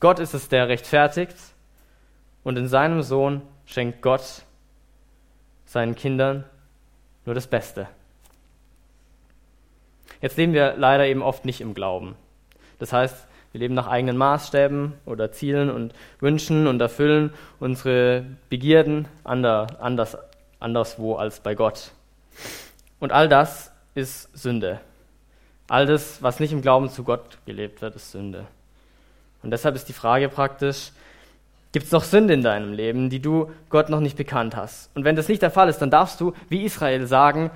Gott 0.00 0.18
ist 0.18 0.34
es, 0.34 0.48
der 0.48 0.68
rechtfertigt 0.68 1.36
und 2.42 2.56
in 2.56 2.66
seinem 2.66 3.02
Sohn 3.02 3.42
schenkt 3.66 4.02
Gott 4.02 4.42
seinen 5.64 5.94
Kindern 5.94 6.44
nur 7.24 7.34
das 7.34 7.46
Beste. 7.46 7.86
Jetzt 10.20 10.36
leben 10.36 10.52
wir 10.52 10.74
leider 10.76 11.06
eben 11.06 11.22
oft 11.22 11.44
nicht 11.44 11.60
im 11.60 11.74
Glauben. 11.74 12.16
Das 12.78 12.92
heißt, 12.92 13.26
wir 13.52 13.60
leben 13.60 13.74
nach 13.74 13.86
eigenen 13.86 14.16
Maßstäben 14.16 14.94
oder 15.04 15.30
Zielen 15.30 15.70
und 15.70 15.94
Wünschen 16.20 16.66
und 16.66 16.80
erfüllen 16.80 17.32
unsere 17.60 18.24
Begierden 18.48 19.08
anders, 19.24 20.16
anderswo 20.58 21.16
als 21.16 21.40
bei 21.40 21.54
Gott. 21.54 21.92
Und 22.98 23.12
all 23.12 23.28
das 23.28 23.71
ist 23.94 24.28
Sünde. 24.36 24.80
All 25.68 25.86
das, 25.86 26.22
was 26.22 26.40
nicht 26.40 26.52
im 26.52 26.62
Glauben 26.62 26.90
zu 26.90 27.04
Gott 27.04 27.38
gelebt 27.46 27.82
wird, 27.82 27.96
ist 27.96 28.10
Sünde. 28.10 28.46
Und 29.42 29.50
deshalb 29.50 29.74
ist 29.74 29.88
die 29.88 29.92
Frage 29.92 30.28
praktisch, 30.28 30.92
gibt 31.72 31.86
es 31.86 31.92
noch 31.92 32.04
Sünde 32.04 32.34
in 32.34 32.42
deinem 32.42 32.72
Leben, 32.72 33.10
die 33.10 33.20
du 33.20 33.50
Gott 33.70 33.88
noch 33.88 34.00
nicht 34.00 34.16
bekannt 34.16 34.56
hast? 34.56 34.90
Und 34.94 35.04
wenn 35.04 35.16
das 35.16 35.28
nicht 35.28 35.42
der 35.42 35.50
Fall 35.50 35.68
ist, 35.68 35.78
dann 35.78 35.90
darfst 35.90 36.20
du, 36.20 36.34
wie 36.48 36.64
Israel, 36.64 37.06
sagen 37.06 37.50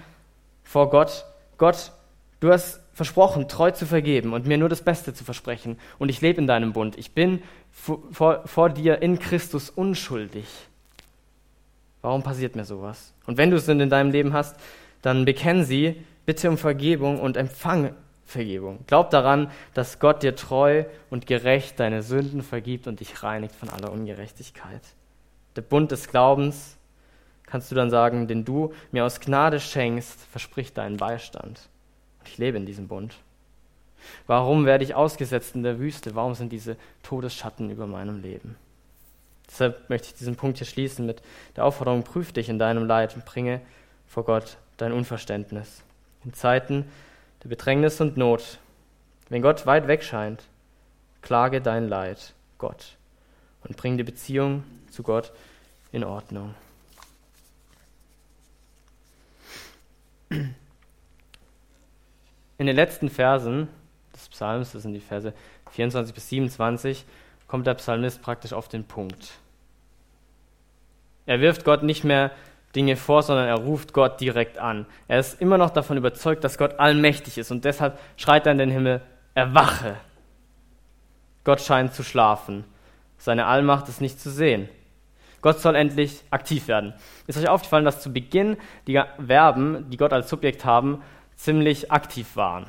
vor 0.64 0.90
Gott, 0.90 1.25
Gott, 1.59 1.92
du 2.40 2.51
hast 2.51 2.81
versprochen, 2.92 3.49
treu 3.49 3.70
zu 3.70 3.87
vergeben 3.87 4.33
und 4.33 4.46
mir 4.46 4.57
nur 4.57 4.70
das 4.70 4.83
Beste 4.83 5.12
zu 5.12 5.22
versprechen. 5.22 5.79
Und 5.99 6.09
ich 6.09 6.22
lebe 6.22 6.40
in 6.40 6.46
deinem 6.46 6.72
Bund. 6.72 6.96
Ich 6.96 7.12
bin 7.12 7.42
vor, 7.70 8.46
vor 8.46 8.70
dir 8.70 9.03
in 9.03 9.18
Christus 9.18 9.68
unschuldig. 9.68 10.46
Warum 12.01 12.22
passiert 12.22 12.57
mir 12.57 12.64
sowas? 12.64 13.12
Und 13.27 13.37
wenn 13.37 13.51
du 13.51 13.59
Sünde 13.59 13.85
in 13.85 13.90
deinem 13.90 14.12
Leben 14.12 14.33
hast, 14.33 14.57
dann 15.03 15.25
bekenn 15.25 15.64
sie 15.64 16.03
bitte 16.27 16.51
um 16.51 16.59
Vergebung 16.59 17.21
und 17.21 17.37
empfang 17.37 17.95
Vergebung. 18.25 18.81
Glaub 18.89 19.11
daran, 19.11 19.51
dass 19.73 20.01
Gott 20.01 20.23
dir 20.23 20.35
treu 20.35 20.85
und 21.11 21.27
gerecht 21.27 21.79
deine 21.79 22.03
Sünden 22.03 22.43
vergibt 22.43 22.89
und 22.89 22.99
dich 22.99 23.23
reinigt 23.23 23.55
von 23.55 23.71
aller 23.71 23.93
Ungerechtigkeit. 23.93 24.83
Der 25.55 25.62
Bund 25.62 25.93
des 25.93 26.09
Glaubens, 26.09 26.77
kannst 27.47 27.71
du 27.71 27.77
dann 27.77 27.89
sagen, 27.89 28.27
den 28.27 28.45
du 28.45 28.75
mir 28.91 29.05
aus 29.05 29.21
Gnade 29.21 29.61
schenkst, 29.61 30.21
verspricht 30.31 30.77
deinen 30.77 30.97
Beistand. 30.97 31.69
Und 32.19 32.29
ich 32.29 32.37
lebe 32.39 32.57
in 32.57 32.67
diesem 32.67 32.89
Bund. 32.89 33.15
Warum 34.27 34.67
werde 34.67 34.85
ich 34.85 34.95
ausgesetzt 34.95 35.55
in 35.55 35.62
der 35.62 35.79
Wüste? 35.79 36.15
Warum 36.15 36.35
sind 36.35 36.53
diese 36.53 36.77
Todesschatten 37.03 37.71
über 37.71 37.87
meinem 37.87 38.21
Leben? 38.21 38.57
Deshalb 39.49 39.89
möchte 39.89 40.09
ich 40.09 40.15
diesen 40.15 40.35
Punkt 40.35 40.59
hier 40.59 40.67
schließen 40.67 41.07
mit 41.07 41.23
der 41.55 41.65
Aufforderung, 41.65 42.03
prüf 42.03 42.33
dich 42.33 42.49
in 42.49 42.59
deinem 42.59 42.85
Leid 42.87 43.15
und 43.15 43.25
bringe 43.25 43.61
vor 44.07 44.25
Gott 44.25 44.59
dein 44.77 44.93
Unverständnis. 44.93 45.85
In 46.27 46.35
Zeiten 46.35 46.91
der 47.45 47.49
Bedrängnis 47.49 48.01
und 48.01 48.17
Not, 48.17 48.59
wenn 49.29 49.43
Gott 49.43 49.65
weit 49.65 49.87
weg 49.87 50.03
scheint, 50.03 50.43
klage 51.23 51.61
dein 51.61 51.89
Leid 51.89 52.35
Gott 52.59 52.97
und 53.62 53.77
bring 53.77 53.97
die 53.97 54.03
Beziehung 54.03 54.65
zu 54.91 55.05
Gott 55.05 55.33
in 55.93 56.03
Ordnung. 56.03 56.53
In 60.31 60.57
den 62.59 62.75
letzten 62.75 63.09
Versen 63.09 63.69
des 64.12 64.29
Psalms, 64.29 64.73
das 64.73 64.83
sind 64.83 64.95
die 64.95 65.01
Verse 65.01 65.33
24 65.71 66.12
bis 66.12 66.29
27, 66.29 67.05
kommt 67.47 67.69
der 67.69 67.75
Psalmist 67.75 68.21
praktisch 68.21 68.53
auf 68.53 68.67
den 68.67 68.83
Punkt. 68.83 69.35
Er 71.27 71.41
wirft 71.41 71.65
Gott 71.65 71.85
nicht 71.85 72.03
mehr 72.03 72.33
Dinge 72.77 72.97
vor, 72.97 73.23
sondern 73.23 73.49
er 73.49 73.57
ruft 73.57 73.93
Gott 73.93 74.21
direkt 74.21 74.59
an. 74.59 74.87
Er 75.09 75.19
ist 75.19 75.41
immer 75.41 75.59
noch 75.59 75.71
davon 75.71 75.97
überzeugt, 75.97 76.45
dass 76.45 76.59
Gott 76.59 76.79
allmächtig 76.79 77.39
ist 77.39 77.51
und 77.51 77.65
deshalb 77.65 77.99
schreit 78.17 78.47
er 78.47 78.53
in 78.53 78.59
den 78.59 78.71
Himmel, 78.71 79.01
erwache. 79.35 79.97
Gott 81.43 81.61
scheint 81.61 81.95
zu 81.95 82.03
schlafen. 82.03 82.65
Seine 83.19 83.47
Allmacht 83.47 83.89
ist 83.89 84.01
nicht 84.01 84.21
zu 84.21 84.31
sehen. 84.31 84.69
Gott 85.43 85.61
soll 85.61 85.77
endlich 85.77 86.23
aktiv 86.31 86.69
werden. 86.69 86.93
Ist 87.27 87.39
euch 87.39 87.49
aufgefallen, 87.49 87.85
dass 87.85 88.01
zu 88.01 88.12
Beginn 88.12 88.57
die 88.87 89.01
Verben, 89.25 89.89
die 89.91 89.97
Gott 89.97 90.12
als 90.12 90.29
Subjekt 90.29 90.65
haben, 90.65 91.03
ziemlich 91.37 91.93
aktiv 91.93 92.37
waren? 92.37 92.67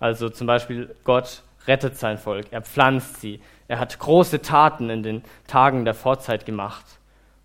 Also 0.00 0.30
zum 0.30 0.46
Beispiel 0.46 0.94
Gott 1.04 1.42
rettet 1.66 1.96
sein 1.96 2.18
Volk, 2.18 2.46
er 2.50 2.62
pflanzt 2.62 3.20
sie, 3.20 3.40
er 3.66 3.78
hat 3.78 3.98
große 3.98 4.40
Taten 4.40 4.88
in 4.88 5.02
den 5.02 5.22
Tagen 5.46 5.84
der 5.84 5.94
Vorzeit 5.94 6.46
gemacht. 6.46 6.97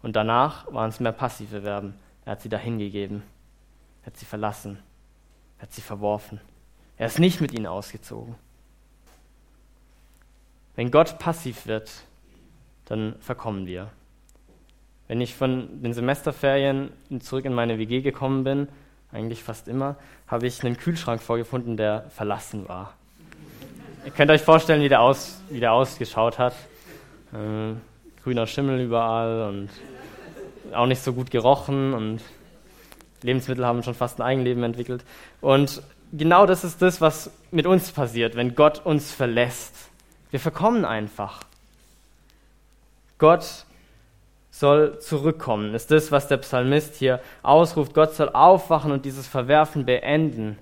Und 0.03 0.15
danach 0.15 0.71
waren 0.71 0.89
es 0.89 0.99
mehr 0.99 1.13
passive 1.13 1.61
Verben. 1.61 1.95
Er 2.25 2.33
hat 2.33 2.41
sie 2.41 2.49
dahingegeben, 2.49 3.23
er 4.03 4.07
hat 4.07 4.17
sie 4.17 4.25
verlassen, 4.25 4.77
er 5.57 5.63
hat 5.63 5.73
sie 5.73 5.81
verworfen. 5.81 6.39
Er 6.97 7.07
ist 7.07 7.19
nicht 7.19 7.41
mit 7.41 7.53
ihnen 7.53 7.65
ausgezogen. 7.65 8.35
Wenn 10.75 10.91
Gott 10.91 11.19
passiv 11.19 11.67
wird, 11.67 11.91
dann 12.85 13.15
verkommen 13.19 13.65
wir. 13.65 13.89
Wenn 15.07 15.21
ich 15.21 15.35
von 15.35 15.81
den 15.81 15.93
Semesterferien 15.93 16.91
zurück 17.19 17.45
in 17.45 17.53
meine 17.53 17.77
WG 17.77 18.01
gekommen 18.01 18.43
bin, 18.43 18.67
eigentlich 19.11 19.43
fast 19.43 19.67
immer, 19.67 19.95
habe 20.27 20.47
ich 20.47 20.63
einen 20.63 20.77
Kühlschrank 20.77 21.21
vorgefunden, 21.21 21.77
der 21.77 22.09
verlassen 22.09 22.67
war. 22.67 22.93
Ihr 24.05 24.11
könnt 24.11 24.31
euch 24.31 24.41
vorstellen, 24.41 24.81
wie 24.81 24.89
der, 24.89 25.01
aus, 25.01 25.41
wie 25.49 25.59
der 25.59 25.71
ausgeschaut 25.71 26.39
hat. 26.39 26.53
Äh, 27.31 27.75
grüner 28.23 28.47
Schimmel 28.47 28.81
überall 28.81 29.49
und 29.49 29.69
auch 30.73 30.85
nicht 30.85 31.01
so 31.01 31.13
gut 31.13 31.31
gerochen 31.31 31.93
und 31.93 32.21
Lebensmittel 33.21 33.65
haben 33.65 33.83
schon 33.83 33.95
fast 33.95 34.19
ein 34.19 34.27
Eigenleben 34.27 34.63
entwickelt. 34.63 35.03
Und 35.41 35.81
genau 36.11 36.45
das 36.45 36.63
ist 36.63 36.81
das, 36.81 37.01
was 37.01 37.31
mit 37.51 37.65
uns 37.65 37.91
passiert, 37.91 38.35
wenn 38.35 38.55
Gott 38.55 38.85
uns 38.85 39.11
verlässt. 39.11 39.75
Wir 40.31 40.39
verkommen 40.39 40.85
einfach. 40.85 41.43
Gott 43.17 43.65
soll 44.51 44.99
zurückkommen, 44.99 45.73
ist 45.73 45.89
das, 45.89 46.11
was 46.11 46.27
der 46.27 46.37
Psalmist 46.37 46.95
hier 46.95 47.19
ausruft. 47.41 47.93
Gott 47.93 48.13
soll 48.13 48.29
aufwachen 48.29 48.91
und 48.91 49.05
dieses 49.05 49.27
Verwerfen 49.27 49.85
beenden 49.85 50.57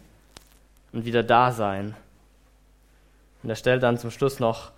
und 0.94 1.06
wieder 1.06 1.24
da 1.24 1.52
sein. 1.52 1.96
Und 3.44 3.50
er 3.50 3.56
stellt 3.56 3.84
dann 3.84 3.98
zum 3.98 4.12
Schluss 4.12 4.40
noch 4.40 4.72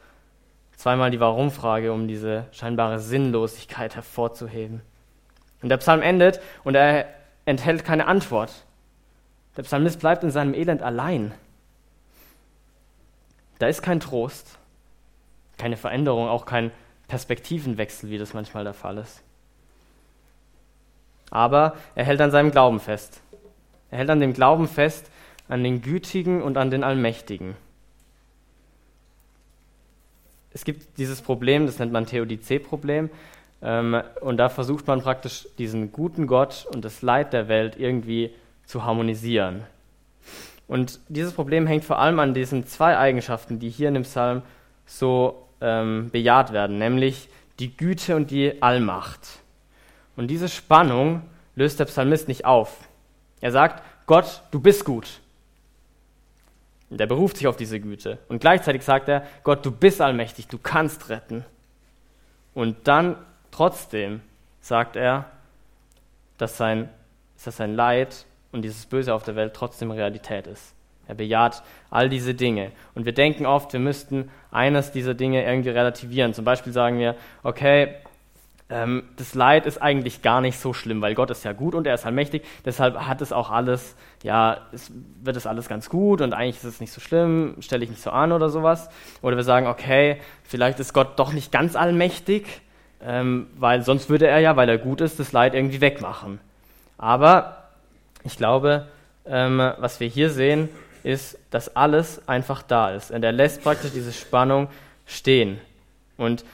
zweimal 0.77 1.11
die 1.11 1.19
Warum-Frage, 1.19 1.93
um 1.93 2.07
diese 2.07 2.45
scheinbare 2.51 2.99
Sinnlosigkeit 2.99 3.95
hervorzuheben. 3.95 4.81
Und 5.63 5.69
der 5.69 5.77
Psalm 5.77 6.01
endet 6.01 6.41
und 6.63 6.75
er 6.75 7.07
enthält 7.45 7.83
keine 7.83 8.05
Antwort. 8.05 8.51
Der 9.57 9.63
Psalmist 9.63 9.99
bleibt 9.99 10.23
in 10.23 10.31
seinem 10.31 10.53
Elend 10.53 10.83
allein. 10.83 11.33
Da 13.59 13.67
ist 13.67 13.81
kein 13.81 13.99
Trost, 13.99 14.57
keine 15.57 15.77
Veränderung, 15.77 16.27
auch 16.27 16.45
kein 16.45 16.71
Perspektivenwechsel, 17.07 18.09
wie 18.09 18.17
das 18.17 18.33
manchmal 18.33 18.63
der 18.63 18.73
Fall 18.73 18.97
ist. 18.97 19.21
Aber 21.31 21.77
er 21.95 22.05
hält 22.05 22.21
an 22.21 22.31
seinem 22.31 22.51
Glauben 22.51 22.79
fest. 22.79 23.21
Er 23.89 23.99
hält 23.99 24.09
an 24.09 24.19
dem 24.19 24.33
Glauben 24.33 24.67
fest, 24.67 25.09
an 25.47 25.63
den 25.63 25.81
Gütigen 25.81 26.41
und 26.41 26.57
an 26.57 26.71
den 26.71 26.83
Allmächtigen. 26.83 27.55
Es 30.51 30.65
gibt 30.65 30.97
dieses 30.97 31.21
Problem, 31.21 31.65
das 31.65 31.79
nennt 31.79 31.91
man 31.91 32.05
Theodizee-Problem, 32.05 33.09
und 33.63 34.37
da 34.37 34.49
versucht 34.49 34.87
man 34.87 35.01
praktisch 35.01 35.47
diesen 35.57 35.93
guten 35.93 36.27
Gott 36.27 36.67
und 36.73 36.83
das 36.83 37.01
Leid 37.01 37.31
der 37.31 37.47
Welt 37.47 37.77
irgendwie 37.77 38.33
zu 38.65 38.83
harmonisieren. 38.83 39.63
Und 40.67 40.99
dieses 41.07 41.33
Problem 41.33 41.65
hängt 41.65 41.85
vor 41.85 41.99
allem 41.99 42.19
an 42.19 42.33
diesen 42.33 42.67
zwei 42.67 42.97
Eigenschaften, 42.97 43.59
die 43.59 43.69
hier 43.69 43.87
in 43.87 43.93
dem 43.93 44.03
Psalm 44.03 44.41
so 44.85 45.47
ähm, 45.61 46.09
bejaht 46.11 46.51
werden, 46.51 46.77
nämlich 46.77 47.29
die 47.59 47.75
Güte 47.75 48.17
und 48.17 48.31
die 48.31 48.61
Allmacht. 48.61 49.39
Und 50.17 50.27
diese 50.27 50.49
Spannung 50.49 51.21
löst 51.55 51.79
der 51.79 51.85
Psalmist 51.85 52.27
nicht 52.27 52.45
auf. 52.45 52.75
Er 53.39 53.51
sagt, 53.51 53.81
Gott, 54.07 54.41
du 54.51 54.59
bist 54.59 54.83
gut. 54.83 55.21
Und 56.89 56.99
er 56.99 57.07
beruft 57.07 57.37
sich 57.37 57.47
auf 57.47 57.55
diese 57.55 57.79
Güte. 57.79 58.17
Und 58.27 58.39
gleichzeitig 58.39 58.83
sagt 58.83 59.07
er, 59.07 59.25
Gott, 59.43 59.65
du 59.65 59.71
bist 59.71 60.01
allmächtig, 60.01 60.47
du 60.47 60.57
kannst 60.57 61.09
retten. 61.09 61.45
Und 62.53 62.87
dann 62.87 63.15
trotzdem 63.53 64.21
sagt 64.61 64.95
er, 64.95 65.25
dass 66.37 66.57
sein, 66.57 66.89
dass 67.43 67.57
sein 67.57 67.75
Leid 67.75 68.25
und 68.51 68.63
dieses 68.63 68.85
Böse 68.85 69.13
auf 69.13 69.23
der 69.23 69.35
Welt 69.35 69.53
trotzdem 69.53 69.91
Realität 69.91 70.47
ist. 70.47 70.73
Er 71.07 71.15
bejaht 71.15 71.63
all 71.89 72.09
diese 72.09 72.33
Dinge. 72.33 72.71
Und 72.95 73.05
wir 73.05 73.13
denken 73.13 73.45
oft, 73.45 73.73
wir 73.73 73.79
müssten 73.79 74.31
eines 74.51 74.91
dieser 74.91 75.13
Dinge 75.13 75.45
irgendwie 75.45 75.69
relativieren. 75.69 76.33
Zum 76.33 76.45
Beispiel 76.45 76.71
sagen 76.71 76.97
wir, 76.97 77.15
okay, 77.43 77.95
ähm, 78.69 79.03
das 79.17 79.35
Leid 79.35 79.65
ist 79.65 79.81
eigentlich 79.81 80.21
gar 80.21 80.41
nicht 80.41 80.57
so 80.57 80.73
schlimm, 80.73 81.01
weil 81.01 81.13
Gott 81.13 81.29
ist 81.29 81.43
ja 81.43 81.51
gut 81.51 81.75
und 81.75 81.85
er 81.85 81.93
ist 81.93 82.05
allmächtig. 82.05 82.43
Deshalb 82.65 82.95
hat 82.95 83.21
es 83.21 83.33
auch 83.33 83.51
alles, 83.51 83.95
ja, 84.23 84.61
es 84.71 84.91
wird 85.21 85.35
es 85.35 85.45
alles 85.45 85.67
ganz 85.67 85.89
gut 85.89 86.21
und 86.21 86.33
eigentlich 86.33 86.57
ist 86.57 86.63
es 86.63 86.79
nicht 86.79 86.93
so 86.93 87.01
schlimm, 87.01 87.57
stelle 87.59 87.83
ich 87.83 87.89
nicht 87.89 88.01
so 88.01 88.09
an 88.09 88.31
oder 88.31 88.49
sowas. 88.49 88.89
Oder 89.21 89.35
wir 89.35 89.43
sagen, 89.43 89.67
okay, 89.67 90.21
vielleicht 90.43 90.79
ist 90.79 90.93
Gott 90.93 91.19
doch 91.19 91.33
nicht 91.33 91.51
ganz 91.51 91.75
allmächtig, 91.75 92.62
ähm, 93.05 93.47
weil 93.57 93.83
sonst 93.83 94.09
würde 94.09 94.27
er 94.27 94.39
ja, 94.39 94.55
weil 94.55 94.69
er 94.69 94.77
gut 94.77 95.01
ist, 95.01 95.19
das 95.19 95.31
Leid 95.31 95.53
irgendwie 95.53 95.81
wegmachen. 95.81 96.39
Aber 96.97 97.63
ich 98.23 98.37
glaube, 98.37 98.87
ähm, 99.25 99.57
was 99.77 99.99
wir 99.99 100.07
hier 100.07 100.29
sehen, 100.29 100.69
ist, 101.03 101.37
dass 101.51 101.75
alles 101.75 102.27
einfach 102.27 102.61
da 102.61 102.91
ist. 102.91 103.11
Und 103.11 103.23
er 103.23 103.31
lässt 103.31 103.63
praktisch 103.63 103.91
diese 103.91 104.13
Spannung 104.13 104.69
stehen. 105.05 105.59
Und 106.17 106.45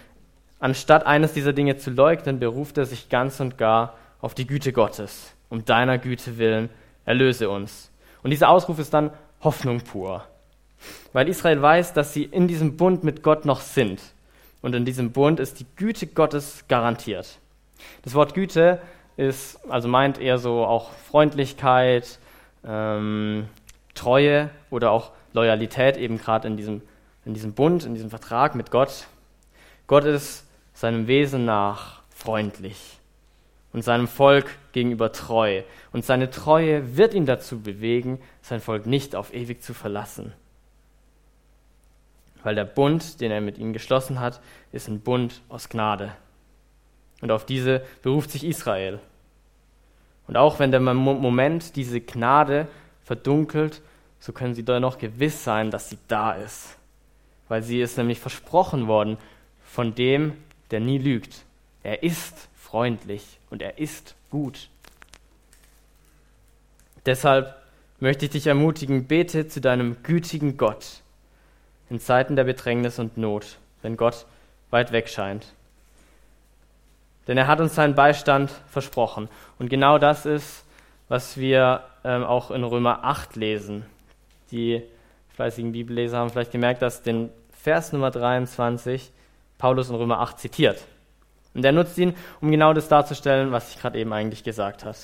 anstatt 0.60 1.06
eines 1.06 1.34
dieser 1.34 1.54
Dinge 1.54 1.78
zu 1.78 1.92
leugnen, 1.92 2.40
beruft 2.40 2.78
er 2.78 2.86
sich 2.86 3.10
ganz 3.10 3.40
und 3.40 3.58
gar 3.58 3.94
auf 4.22 4.34
die 4.34 4.48
Güte 4.48 4.74
Gottes. 4.74 5.34
Um 5.50 5.66
deiner 5.66 5.98
Güte 5.98 6.38
willen, 6.38 6.70
erlöse 7.06 7.50
uns. 7.50 7.92
Und 8.24 8.32
dieser 8.32 8.50
Ausruf 8.50 8.80
ist 8.80 8.94
dann 8.94 9.12
Hoffnung 9.42 9.82
pur. 9.82 10.26
Weil 11.14 11.28
Israel 11.28 11.62
weiß, 11.62 11.94
dass 11.94 12.14
sie 12.14 12.24
in 12.24 12.48
diesem 12.48 12.78
Bund 12.78 13.04
mit 13.04 13.24
Gott 13.24 13.46
noch 13.46 13.62
sind. 13.62 14.00
Und 14.62 14.76
in 14.76 14.86
diesem 14.86 15.12
Bund 15.12 15.40
ist 15.40 15.60
die 15.60 15.66
Güte 15.76 16.08
Gottes 16.08 16.66
garantiert. 16.68 17.40
Das 18.02 18.14
Wort 18.14 18.34
Güte 18.34 18.82
ist, 19.18 19.60
also 19.70 19.88
meint 19.88 20.20
eher 20.20 20.38
so 20.38 20.66
auch 20.66 20.92
Freundlichkeit, 20.92 22.20
ähm, 22.66 23.48
Treue 23.94 24.50
oder 24.70 24.92
auch 24.92 25.12
Loyalität 25.34 25.98
eben 25.98 26.18
gerade 26.18 26.48
in 26.48 26.58
diesem, 26.58 26.82
in 27.26 27.34
diesem 27.34 27.54
Bund, 27.54 27.86
in 27.86 27.94
diesem 27.94 28.10
Vertrag 28.10 28.56
mit 28.56 28.72
Gott. 28.72 29.08
Gott 29.88 30.06
ist 30.06 30.46
seinem 30.74 31.08
Wesen 31.08 31.46
nach 31.46 32.02
freundlich 32.10 33.00
und 33.74 33.84
seinem 33.84 34.08
Volk 34.08 34.58
gegenüber 34.72 35.12
treu. 35.12 35.64
Und 35.92 36.06
seine 36.06 36.30
Treue 36.30 36.98
wird 36.98 37.14
ihn 37.14 37.26
dazu 37.26 37.62
bewegen, 37.62 38.20
sein 38.42 38.62
Volk 38.62 38.86
nicht 38.86 39.16
auf 39.16 39.34
ewig 39.34 39.62
zu 39.62 39.74
verlassen. 39.74 40.34
Weil 42.44 42.56
der 42.56 42.66
Bund, 42.66 43.20
den 43.22 43.32
er 43.32 43.42
mit 43.42 43.58
ihnen 43.58 43.74
geschlossen 43.74 44.20
hat, 44.20 44.42
ist 44.72 44.88
ein 44.88 45.02
Bund 45.02 45.42
aus 45.50 45.70
Gnade. 45.70 46.14
Und 47.22 47.32
auf 47.32 47.46
diese 47.46 47.84
beruft 48.02 48.32
sich 48.32 48.46
Israel. 48.46 49.00
Und 50.28 50.38
auch 50.38 50.60
wenn 50.60 50.72
der 50.72 50.80
Moment 50.80 51.76
diese 51.76 52.00
Gnade 52.00 52.68
verdunkelt, 53.04 53.82
so 54.20 54.32
können 54.32 54.54
sie 54.54 54.64
doch 54.64 54.80
noch 54.80 54.98
gewiss 54.98 55.44
sein, 55.44 55.72
dass 55.72 55.90
sie 55.90 55.98
da 56.08 56.34
ist. 56.34 56.78
Weil 57.48 57.64
sie 57.64 57.82
ist 57.82 57.98
nämlich 57.98 58.20
versprochen 58.20 58.88
worden 58.88 59.18
von 59.64 59.96
dem, 59.96 60.34
der 60.72 60.80
nie 60.80 60.98
lügt. 60.98 61.46
Er 61.84 62.04
ist 62.04 62.48
freundlich 62.56 63.40
und 63.50 63.62
er 63.62 63.80
ist 63.80 64.16
gut. 64.30 64.70
Deshalb 67.06 67.56
möchte 68.00 68.26
ich 68.26 68.32
dich 68.32 68.48
ermutigen, 68.48 69.08
bete 69.08 69.48
zu 69.48 69.62
deinem 69.62 70.04
gütigen 70.04 70.58
Gott 70.58 71.02
in 71.90 72.00
Zeiten 72.00 72.36
der 72.36 72.44
Bedrängnis 72.44 73.00
und 73.00 73.18
Not, 73.18 73.58
wenn 73.82 73.98
Gott 73.98 74.26
weit 74.70 74.92
weg 74.92 75.10
scheint. 75.10 75.48
Denn 77.28 77.38
er 77.38 77.48
hat 77.48 77.60
uns 77.60 77.76
seinen 77.76 77.96
Beistand 77.96 78.52
versprochen. 78.70 79.30
Und 79.60 79.70
genau 79.70 79.98
das 79.98 80.26
ist, 80.26 80.66
was 81.10 81.38
wir 81.38 81.84
ähm, 82.04 82.24
auch 82.24 82.52
in 82.52 82.64
Römer 82.64 83.04
8 83.04 83.36
lesen. 83.36 83.86
Die 84.52 84.82
fleißigen 85.36 85.72
Bibelleser 85.72 86.18
haben 86.18 86.30
vielleicht 86.30 86.52
gemerkt, 86.52 86.82
dass 86.82 87.04
den 87.04 87.30
Vers 87.52 87.94
Nummer 87.94 88.12
23 88.12 89.12
Paulus 89.58 89.90
in 89.90 89.96
Römer 89.96 90.20
8 90.22 90.40
zitiert. 90.40 90.84
Und 91.54 91.66
er 91.66 91.72
nutzt 91.72 91.98
ihn, 91.98 92.16
um 92.42 92.52
genau 92.52 92.74
das 92.74 92.88
darzustellen, 92.88 93.52
was 93.52 93.70
ich 93.74 93.80
gerade 93.80 94.00
eben 94.00 94.14
eigentlich 94.14 94.44
gesagt 94.44 94.86
habe. 94.86 94.98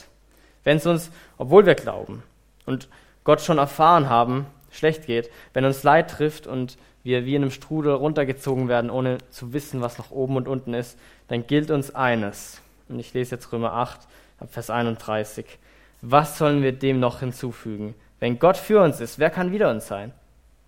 Wenn 0.64 0.78
es 0.78 0.86
uns, 0.86 1.12
obwohl 1.38 1.66
wir 1.66 1.76
glauben 1.76 2.24
und 2.66 2.88
Gott 3.24 3.42
schon 3.42 3.58
erfahren 3.58 4.10
haben, 4.10 4.46
schlecht 4.78 5.06
geht, 5.06 5.30
wenn 5.54 5.66
uns 5.66 5.84
Leid 5.84 6.10
trifft 6.10 6.48
und 6.48 6.78
wir 7.04 7.26
wie 7.26 7.36
in 7.36 7.44
einem 7.44 7.52
Strudel 7.52 7.94
runtergezogen 7.94 8.68
werden, 8.68 8.90
ohne 8.90 9.20
zu 9.30 9.54
wissen, 9.54 9.82
was 9.82 9.98
noch 9.98 10.12
oben 10.12 10.38
und 10.38 10.48
unten 10.48 10.74
ist, 10.74 10.98
dann 11.28 11.46
gilt 11.46 11.72
uns 11.72 11.94
eines. 11.94 12.62
Und 12.90 13.00
ich 13.00 13.14
lese 13.14 13.36
jetzt 13.36 13.52
Römer 13.52 13.74
8, 13.74 14.02
Vers 14.50 14.70
31. 14.70 15.46
Was 16.02 16.38
sollen 16.38 16.64
wir 16.64 16.72
dem 16.72 17.00
noch 17.00 17.20
hinzufügen? 17.20 17.96
Wenn 18.20 18.40
Gott 18.40 18.58
für 18.58 18.82
uns 18.82 19.00
ist, 19.02 19.20
wer 19.20 19.30
kann 19.30 19.52
wider 19.52 19.70
uns 19.70 19.88
sein? 19.88 20.14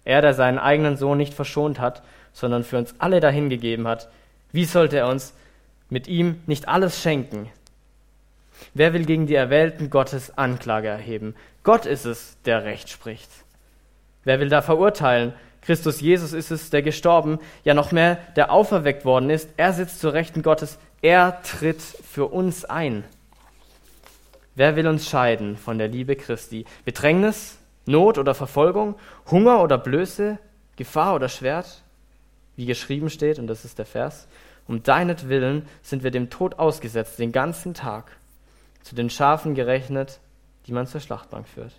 Er, 0.05 0.21
der 0.21 0.33
seinen 0.33 0.59
eigenen 0.59 0.95
Sohn 0.95 1.17
nicht 1.17 1.33
verschont 1.33 1.79
hat, 1.79 2.01
sondern 2.33 2.63
für 2.63 2.77
uns 2.77 2.95
alle 2.99 3.19
dahingegeben 3.19 3.87
hat, 3.87 4.09
wie 4.51 4.65
sollte 4.65 4.97
er 4.97 5.07
uns 5.07 5.33
mit 5.89 6.07
ihm 6.07 6.41
nicht 6.45 6.67
alles 6.67 7.01
schenken? 7.01 7.49
Wer 8.73 8.93
will 8.93 9.05
gegen 9.05 9.27
die 9.27 9.35
Erwählten 9.35 9.89
Gottes 9.89 10.37
Anklage 10.37 10.87
erheben? 10.87 11.35
Gott 11.63 11.85
ist 11.85 12.05
es, 12.05 12.37
der 12.45 12.63
Recht 12.63 12.89
spricht. 12.89 13.29
Wer 14.27 14.41
will 14.41 14.49
da 14.49 14.61
verurteilen? 14.61 15.31
Christus 15.61 16.01
Jesus 16.01 16.33
ist 16.33 16.51
es, 16.51 16.69
der 16.69 16.81
gestorben, 16.81 17.39
ja 17.63 17.73
noch 17.73 17.93
mehr, 17.93 18.17
der 18.35 18.51
auferweckt 18.51 19.05
worden 19.05 19.29
ist. 19.29 19.49
Er 19.55 19.71
sitzt 19.71 20.01
zur 20.01 20.11
Rechten 20.11 20.41
Gottes. 20.41 20.79
Er 21.01 21.41
tritt 21.43 21.81
für 21.81 22.25
uns 22.25 22.65
ein. 22.65 23.05
Wer 24.53 24.75
will 24.75 24.85
uns 24.85 25.07
scheiden 25.07 25.55
von 25.55 25.77
der 25.77 25.87
Liebe 25.87 26.17
Christi? 26.17 26.65
Bedrängnis, 26.83 27.57
Not 27.85 28.17
oder 28.17 28.35
Verfolgung, 28.35 28.95
Hunger 29.31 29.63
oder 29.63 29.77
Blöße, 29.77 30.39
Gefahr 30.75 31.15
oder 31.15 31.29
Schwert? 31.29 31.83
Wie 32.57 32.65
geschrieben 32.65 33.09
steht, 33.09 33.39
und 33.39 33.47
das 33.47 33.63
ist 33.63 33.79
der 33.79 33.85
Vers, 33.85 34.27
um 34.67 34.83
deinetwillen 34.83 35.65
sind 35.81 36.03
wir 36.03 36.11
dem 36.11 36.29
Tod 36.29 36.59
ausgesetzt 36.59 37.17
den 37.17 37.31
ganzen 37.31 37.73
Tag, 37.73 38.17
zu 38.81 38.93
den 38.93 39.09
Schafen 39.09 39.55
gerechnet, 39.55 40.19
die 40.65 40.73
man 40.73 40.85
zur 40.85 40.99
Schlachtbank 40.99 41.47
führt. 41.47 41.71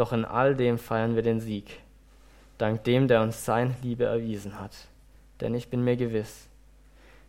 Doch 0.00 0.14
in 0.14 0.24
all 0.24 0.54
dem 0.56 0.78
feiern 0.78 1.14
wir 1.14 1.22
den 1.22 1.40
Sieg, 1.40 1.80
dank 2.56 2.84
dem, 2.84 3.06
der 3.06 3.20
uns 3.20 3.44
seine 3.44 3.74
Liebe 3.82 4.04
erwiesen 4.04 4.58
hat. 4.58 4.72
Denn 5.42 5.54
ich 5.54 5.68
bin 5.68 5.84
mir 5.84 5.96
gewiss, 5.96 6.48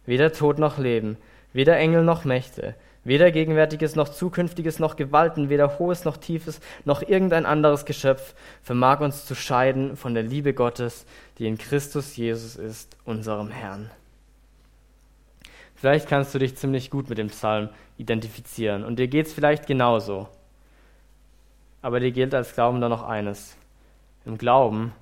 weder 0.05 0.31
Tod 0.31 0.57
noch 0.57 0.77
Leben, 0.77 1.17
Weder 1.53 1.77
Engel 1.77 2.03
noch 2.03 2.23
Mächte, 2.23 2.75
weder 3.03 3.31
Gegenwärtiges 3.31 3.95
noch 3.95 4.09
Zukünftiges 4.09 4.79
noch 4.79 4.95
Gewalten, 4.95 5.49
weder 5.49 5.79
Hohes 5.79 6.05
noch 6.05 6.17
Tiefes 6.17 6.61
noch 6.85 7.01
irgendein 7.01 7.45
anderes 7.45 7.85
Geschöpf 7.85 8.33
vermag 8.61 9.01
uns 9.01 9.25
zu 9.25 9.35
scheiden 9.35 9.97
von 9.97 10.13
der 10.13 10.23
Liebe 10.23 10.53
Gottes, 10.53 11.05
die 11.37 11.47
in 11.47 11.57
Christus 11.57 12.15
Jesus 12.15 12.55
ist, 12.55 12.95
unserem 13.03 13.49
Herrn. 13.49 13.91
Vielleicht 15.75 16.07
kannst 16.07 16.33
du 16.33 16.39
dich 16.39 16.55
ziemlich 16.55 16.89
gut 16.89 17.09
mit 17.09 17.17
dem 17.17 17.27
Psalm 17.27 17.69
identifizieren 17.97 18.85
und 18.85 18.97
dir 18.97 19.07
geht 19.07 19.27
es 19.27 19.33
vielleicht 19.33 19.67
genauso. 19.67 20.29
Aber 21.81 21.99
dir 21.99 22.11
gilt 22.11 22.33
als 22.33 22.53
Glaubender 22.53 22.89
noch 22.89 23.03
eines. 23.03 23.57
Im 24.25 24.37
Glauben 24.37 24.93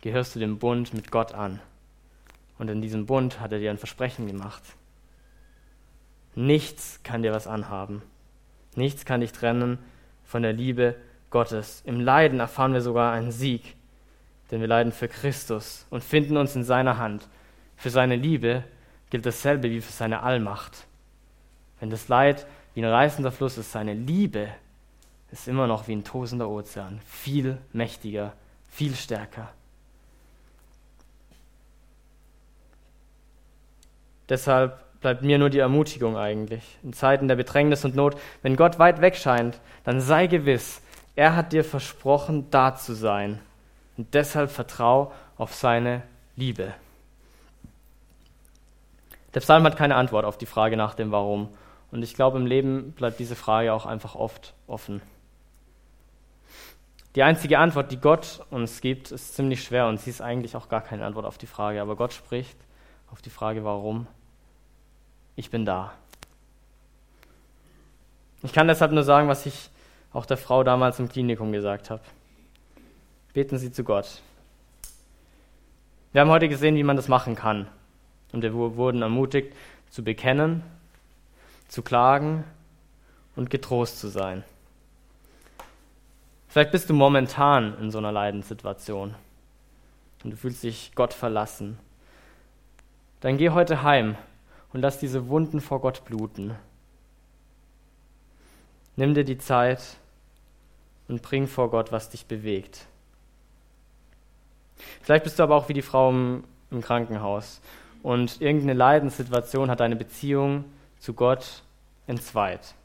gehörst 0.00 0.34
du 0.34 0.40
dem 0.40 0.58
Bund 0.58 0.92
mit 0.92 1.10
Gott 1.10 1.32
an. 1.32 1.60
Und 2.58 2.68
in 2.68 2.82
diesem 2.82 3.06
Bund 3.06 3.40
hat 3.40 3.52
er 3.52 3.58
dir 3.58 3.70
ein 3.70 3.78
Versprechen 3.78 4.26
gemacht. 4.26 4.62
Nichts 6.34 7.00
kann 7.02 7.22
dir 7.22 7.32
was 7.32 7.46
anhaben. 7.46 8.02
Nichts 8.74 9.04
kann 9.04 9.20
dich 9.20 9.32
trennen 9.32 9.78
von 10.24 10.42
der 10.42 10.52
Liebe 10.52 10.96
Gottes. 11.30 11.82
Im 11.84 12.00
Leiden 12.00 12.40
erfahren 12.40 12.72
wir 12.72 12.80
sogar 12.80 13.12
einen 13.12 13.30
Sieg, 13.30 13.76
denn 14.50 14.60
wir 14.60 14.68
leiden 14.68 14.92
für 14.92 15.08
Christus 15.08 15.86
und 15.90 16.02
finden 16.02 16.36
uns 16.36 16.56
in 16.56 16.64
seiner 16.64 16.98
Hand. 16.98 17.28
Für 17.76 17.90
seine 17.90 18.16
Liebe 18.16 18.64
gilt 19.10 19.26
dasselbe 19.26 19.70
wie 19.70 19.80
für 19.80 19.92
seine 19.92 20.22
Allmacht. 20.22 20.86
Wenn 21.78 21.90
das 21.90 22.08
Leid 22.08 22.46
wie 22.74 22.84
ein 22.84 22.90
reißender 22.90 23.30
Fluss 23.30 23.58
ist, 23.58 23.72
seine 23.72 23.94
Liebe 23.94 24.48
ist 25.34 25.48
immer 25.48 25.66
noch 25.66 25.88
wie 25.88 25.96
ein 25.96 26.04
tosender 26.04 26.48
Ozean, 26.48 27.00
viel 27.04 27.58
mächtiger, 27.72 28.34
viel 28.68 28.94
stärker. 28.94 29.50
Deshalb 34.28 34.78
bleibt 35.00 35.22
mir 35.22 35.38
nur 35.38 35.50
die 35.50 35.58
Ermutigung 35.58 36.16
eigentlich. 36.16 36.78
In 36.84 36.92
Zeiten 36.92 37.26
der 37.26 37.34
Bedrängnis 37.34 37.84
und 37.84 37.96
Not, 37.96 38.16
wenn 38.42 38.54
Gott 38.54 38.78
weit 38.78 39.00
weg 39.00 39.16
scheint, 39.16 39.60
dann 39.82 40.00
sei 40.00 40.28
gewiss, 40.28 40.80
er 41.16 41.34
hat 41.34 41.52
dir 41.52 41.64
versprochen, 41.64 42.48
da 42.52 42.76
zu 42.76 42.94
sein. 42.94 43.40
Und 43.96 44.14
deshalb 44.14 44.52
vertrau 44.52 45.12
auf 45.36 45.52
seine 45.52 46.02
Liebe. 46.36 46.74
Der 49.34 49.40
Psalm 49.40 49.64
hat 49.64 49.76
keine 49.76 49.96
Antwort 49.96 50.24
auf 50.24 50.38
die 50.38 50.46
Frage 50.46 50.76
nach 50.76 50.94
dem 50.94 51.10
Warum. 51.10 51.48
Und 51.90 52.04
ich 52.04 52.14
glaube, 52.14 52.38
im 52.38 52.46
Leben 52.46 52.92
bleibt 52.92 53.18
diese 53.18 53.34
Frage 53.34 53.72
auch 53.72 53.84
einfach 53.84 54.14
oft 54.14 54.54
offen. 54.68 55.02
Die 57.14 57.22
einzige 57.22 57.58
Antwort, 57.58 57.92
die 57.92 58.00
Gott 58.00 58.44
uns 58.50 58.80
gibt, 58.80 59.12
ist 59.12 59.34
ziemlich 59.34 59.62
schwer 59.62 59.86
und 59.86 60.00
sie 60.00 60.10
ist 60.10 60.20
eigentlich 60.20 60.56
auch 60.56 60.68
gar 60.68 60.80
keine 60.80 61.04
Antwort 61.04 61.26
auf 61.26 61.38
die 61.38 61.46
Frage. 61.46 61.80
Aber 61.80 61.94
Gott 61.94 62.12
spricht 62.12 62.56
auf 63.10 63.22
die 63.22 63.30
Frage, 63.30 63.64
warum 63.64 64.06
ich 65.36 65.50
bin 65.50 65.64
da. 65.64 65.92
Ich 68.42 68.52
kann 68.52 68.66
deshalb 68.66 68.92
nur 68.92 69.04
sagen, 69.04 69.28
was 69.28 69.46
ich 69.46 69.70
auch 70.12 70.26
der 70.26 70.36
Frau 70.36 70.64
damals 70.64 70.98
im 70.98 71.08
Klinikum 71.08 71.52
gesagt 71.52 71.90
habe. 71.90 72.02
Beten 73.32 73.58
Sie 73.58 73.72
zu 73.72 73.84
Gott. 73.84 74.20
Wir 76.12 76.20
haben 76.20 76.30
heute 76.30 76.48
gesehen, 76.48 76.76
wie 76.76 76.84
man 76.84 76.96
das 76.96 77.08
machen 77.08 77.36
kann. 77.36 77.68
Und 78.32 78.42
wir 78.42 78.54
wurden 78.54 79.02
ermutigt, 79.02 79.54
zu 79.90 80.02
bekennen, 80.02 80.62
zu 81.68 81.82
klagen 81.82 82.44
und 83.36 83.50
getrost 83.50 83.98
zu 83.98 84.08
sein. 84.08 84.44
Vielleicht 86.54 86.70
bist 86.70 86.88
du 86.88 86.94
momentan 86.94 87.76
in 87.80 87.90
so 87.90 87.98
einer 87.98 88.12
Leidenssituation 88.12 89.16
und 90.22 90.30
du 90.30 90.36
fühlst 90.36 90.62
dich 90.62 90.92
Gott 90.94 91.12
verlassen. 91.12 91.80
Dann 93.18 93.38
geh 93.38 93.50
heute 93.50 93.82
heim 93.82 94.14
und 94.72 94.80
lass 94.80 95.00
diese 95.00 95.26
Wunden 95.26 95.60
vor 95.60 95.80
Gott 95.80 96.04
bluten. 96.04 96.54
Nimm 98.94 99.14
dir 99.14 99.24
die 99.24 99.38
Zeit 99.38 99.96
und 101.08 101.22
bring 101.22 101.48
vor 101.48 101.70
Gott, 101.70 101.90
was 101.90 102.10
dich 102.10 102.26
bewegt. 102.26 102.86
Vielleicht 105.02 105.24
bist 105.24 105.40
du 105.40 105.42
aber 105.42 105.56
auch 105.56 105.68
wie 105.68 105.74
die 105.74 105.82
Frau 105.82 106.10
im, 106.10 106.44
im 106.70 106.82
Krankenhaus 106.82 107.60
und 108.04 108.40
irgendeine 108.40 108.74
Leidenssituation 108.74 109.72
hat 109.72 109.80
deine 109.80 109.96
Beziehung 109.96 110.66
zu 111.00 111.14
Gott 111.14 111.64
entzweit. 112.06 112.76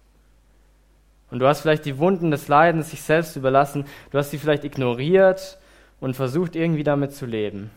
Und 1.31 1.39
du 1.39 1.47
hast 1.47 1.61
vielleicht 1.61 1.85
die 1.85 1.97
Wunden 1.97 2.31
des 2.31 2.47
Leidens 2.47 2.89
sich 2.89 3.01
selbst 3.01 3.35
überlassen, 3.35 3.85
du 4.11 4.17
hast 4.17 4.31
sie 4.31 4.39
vielleicht 4.39 4.63
ignoriert 4.63 5.57
und 5.99 6.15
versucht 6.15 6.55
irgendwie 6.55 6.83
damit 6.83 7.13
zu 7.13 7.25
leben. 7.25 7.69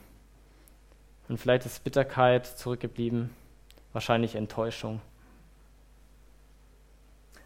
Und 1.29 1.39
vielleicht 1.39 1.67
ist 1.67 1.85
Bitterkeit 1.85 2.47
zurückgeblieben 2.47 3.31
wahrscheinlich 3.93 4.35
Enttäuschung. 4.35 5.01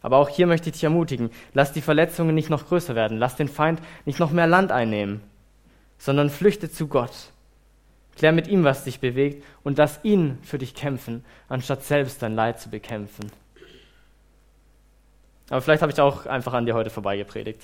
Aber 0.02 0.18
auch 0.18 0.28
hier 0.28 0.46
möchte 0.46 0.68
ich 0.68 0.74
dich 0.74 0.84
ermutigen, 0.84 1.30
lass 1.52 1.72
die 1.72 1.80
Verletzungen 1.80 2.34
nicht 2.34 2.50
noch 2.50 2.68
größer 2.68 2.94
werden, 2.94 3.18
lass 3.18 3.36
den 3.36 3.48
Feind 3.48 3.80
nicht 4.04 4.20
noch 4.20 4.30
mehr 4.30 4.46
Land 4.46 4.70
einnehmen, 4.70 5.20
sondern 5.98 6.30
flüchte 6.30 6.70
zu 6.70 6.86
Gott. 6.86 7.32
Klär 8.14 8.32
mit 8.32 8.46
ihm, 8.46 8.64
was 8.64 8.84
dich 8.84 9.00
bewegt 9.00 9.44
und 9.62 9.78
lass 9.78 10.00
ihn 10.02 10.38
für 10.42 10.59
dich 10.59 10.74
kämpfen, 10.74 11.24
anstatt 11.48 11.82
selbst 11.82 12.22
dein 12.22 12.34
Leid 12.34 12.61
zu 12.61 12.70
bekämpfen. 12.70 13.30
Aber 15.51 15.61
vielleicht 15.61 15.82
habe 15.82 15.92
ich 15.92 16.01
auch 16.01 16.26
einfach 16.26 16.55
an 16.55 16.66
dir 16.66 16.74
heute 16.74 16.90
vorbeigepredigt. 16.90 17.61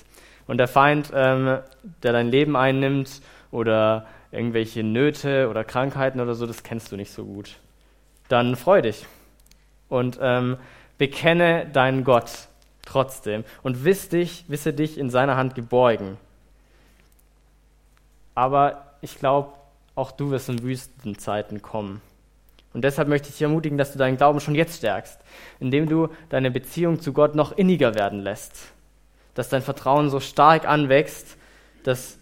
Und 0.47 0.59
der 0.59 0.69
Feind, 0.69 1.11
ähm, 1.15 1.59
der 2.03 2.13
dein 2.13 2.29
Leben 2.29 2.57
einnimmt 2.57 3.21
oder 3.51 4.07
irgendwelche 4.31 4.83
Nöte 4.83 5.49
oder 5.49 5.65
Krankheiten 5.65 6.21
oder 6.21 6.35
so, 6.35 6.47
das 6.47 6.63
kennst 6.63 6.93
du 6.93 6.97
nicht 6.97 7.13
so 7.13 7.25
gut 7.25 7.57
dann 8.33 8.57
freu 8.57 8.81
dich 8.81 9.07
und 9.91 10.19
ähm, 10.23 10.57
bekenne 10.97 11.67
deinen 11.67 12.03
Gott 12.03 12.49
trotzdem 12.83 13.45
und 13.63 13.85
wiss 13.85 14.09
dich, 14.09 14.47
wisse 14.49 14.73
dich 14.73 14.97
in 14.97 15.11
seiner 15.11 15.37
Hand 15.37 15.55
geborgen. 15.55 16.17
Aber 18.35 18.95
ich 19.03 19.19
glaube, 19.19 19.53
auch 19.95 20.11
du 20.11 20.31
wirst 20.31 20.49
in 20.49 20.63
Wüstenzeiten 20.63 21.61
kommen. 21.61 22.01
Und 22.73 22.83
deshalb 22.83 23.09
möchte 23.09 23.29
ich 23.29 23.35
dich 23.35 23.43
ermutigen, 23.43 23.79
dass 23.79 23.93
du 23.93 23.99
deinen 23.99 24.17
Glauben 24.17 24.41
schon 24.41 24.55
jetzt 24.55 24.79
stärkst, 24.79 25.21
indem 25.61 25.89
du 25.89 26.09
deine 26.31 26.51
Beziehung 26.51 27.01
zu 27.01 27.13
Gott 27.13 27.35
noch 27.35 27.53
inniger 27.53 27.95
werden 27.95 28.21
lässt, 28.21 28.73
dass 29.35 29.49
dein 29.49 29.63
Vertrauen 29.63 30.11
so 30.11 30.21
stark 30.21 30.67
anwächst, 30.67 31.37
dass 31.85 32.19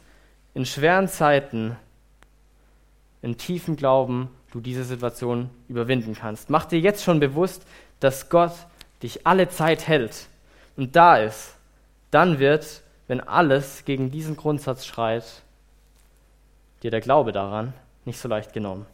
in 0.55 0.67
schweren 0.67 1.09
Zeiten, 1.09 1.77
in 3.23 3.37
tiefem 3.37 3.77
Glauben, 3.77 4.29
du 4.53 4.61
diese 4.61 4.85
Situation 4.85 5.51
überwinden 5.69 6.15
kannst. 6.15 6.51
Mach 6.51 6.65
dir 6.65 6.81
jetzt 6.81 7.05
schon 7.05 7.21
bewusst, 7.21 7.65
dass 8.01 8.29
Gott 8.29 8.53
dich 9.03 9.27
alle 9.27 9.49
Zeit 9.49 9.87
hält 9.87 10.27
und 10.77 10.97
da 10.97 11.17
ist. 11.19 11.55
Dann 12.11 12.41
wird, 12.41 12.83
wenn 13.07 13.21
alles 13.21 13.85
gegen 13.85 14.11
diesen 14.11 14.37
Grundsatz 14.37 14.85
schreit, 14.85 15.43
dir 16.83 16.91
der 16.91 17.01
Glaube 17.01 17.31
daran 17.31 17.73
nicht 18.05 18.19
so 18.19 18.29
leicht 18.29 18.53
genommen. 18.53 18.87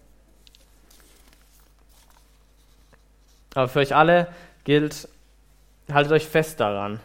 Aber 3.57 3.69
für 3.69 3.79
euch 3.79 3.95
alle 3.95 4.29
gilt, 4.65 5.09
haltet 5.91 6.13
euch 6.13 6.29
fest 6.29 6.61
daran, 6.61 7.01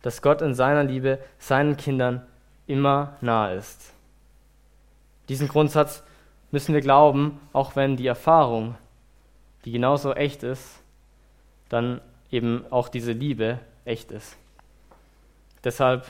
dass 0.00 0.22
Gott 0.22 0.40
in 0.40 0.54
seiner 0.54 0.84
Liebe 0.84 1.18
seinen 1.38 1.76
Kindern 1.76 2.26
immer 2.66 3.18
nahe 3.20 3.56
ist. 3.56 3.92
Diesen 5.28 5.48
Grundsatz 5.48 6.02
müssen 6.50 6.72
wir 6.72 6.80
glauben, 6.80 7.38
auch 7.52 7.76
wenn 7.76 7.98
die 7.98 8.06
Erfahrung, 8.06 8.74
die 9.66 9.72
genauso 9.72 10.14
echt 10.14 10.44
ist, 10.44 10.80
dann 11.68 12.00
eben 12.30 12.64
auch 12.70 12.88
diese 12.88 13.12
Liebe 13.12 13.58
echt 13.84 14.12
ist. 14.12 14.38
Deshalb 15.62 16.06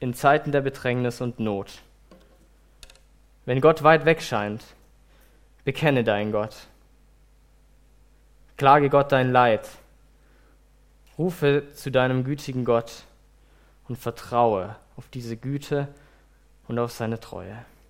in 0.00 0.12
Zeiten 0.12 0.50
der 0.50 0.62
Bedrängnis 0.62 1.20
und 1.20 1.38
Not, 1.38 1.82
wenn 3.44 3.60
Gott 3.60 3.84
weit 3.84 4.06
weg 4.06 4.22
scheint, 4.22 4.64
bekenne 5.64 6.02
deinen 6.02 6.32
Gott. 6.32 6.66
Klage 8.56 8.88
Gott 8.88 9.12
dein 9.12 9.32
Leid. 9.32 9.68
Rufe 11.18 11.64
zu 11.74 11.90
deinem 11.90 12.24
gütigen 12.24 12.64
Gott 12.64 13.04
und 13.88 13.96
vertraue 13.96 14.76
auf 14.96 15.08
diese 15.08 15.36
Güte 15.36 15.88
und 16.68 16.78
auf 16.78 16.92
seine 16.92 17.20
Treue. 17.20 17.64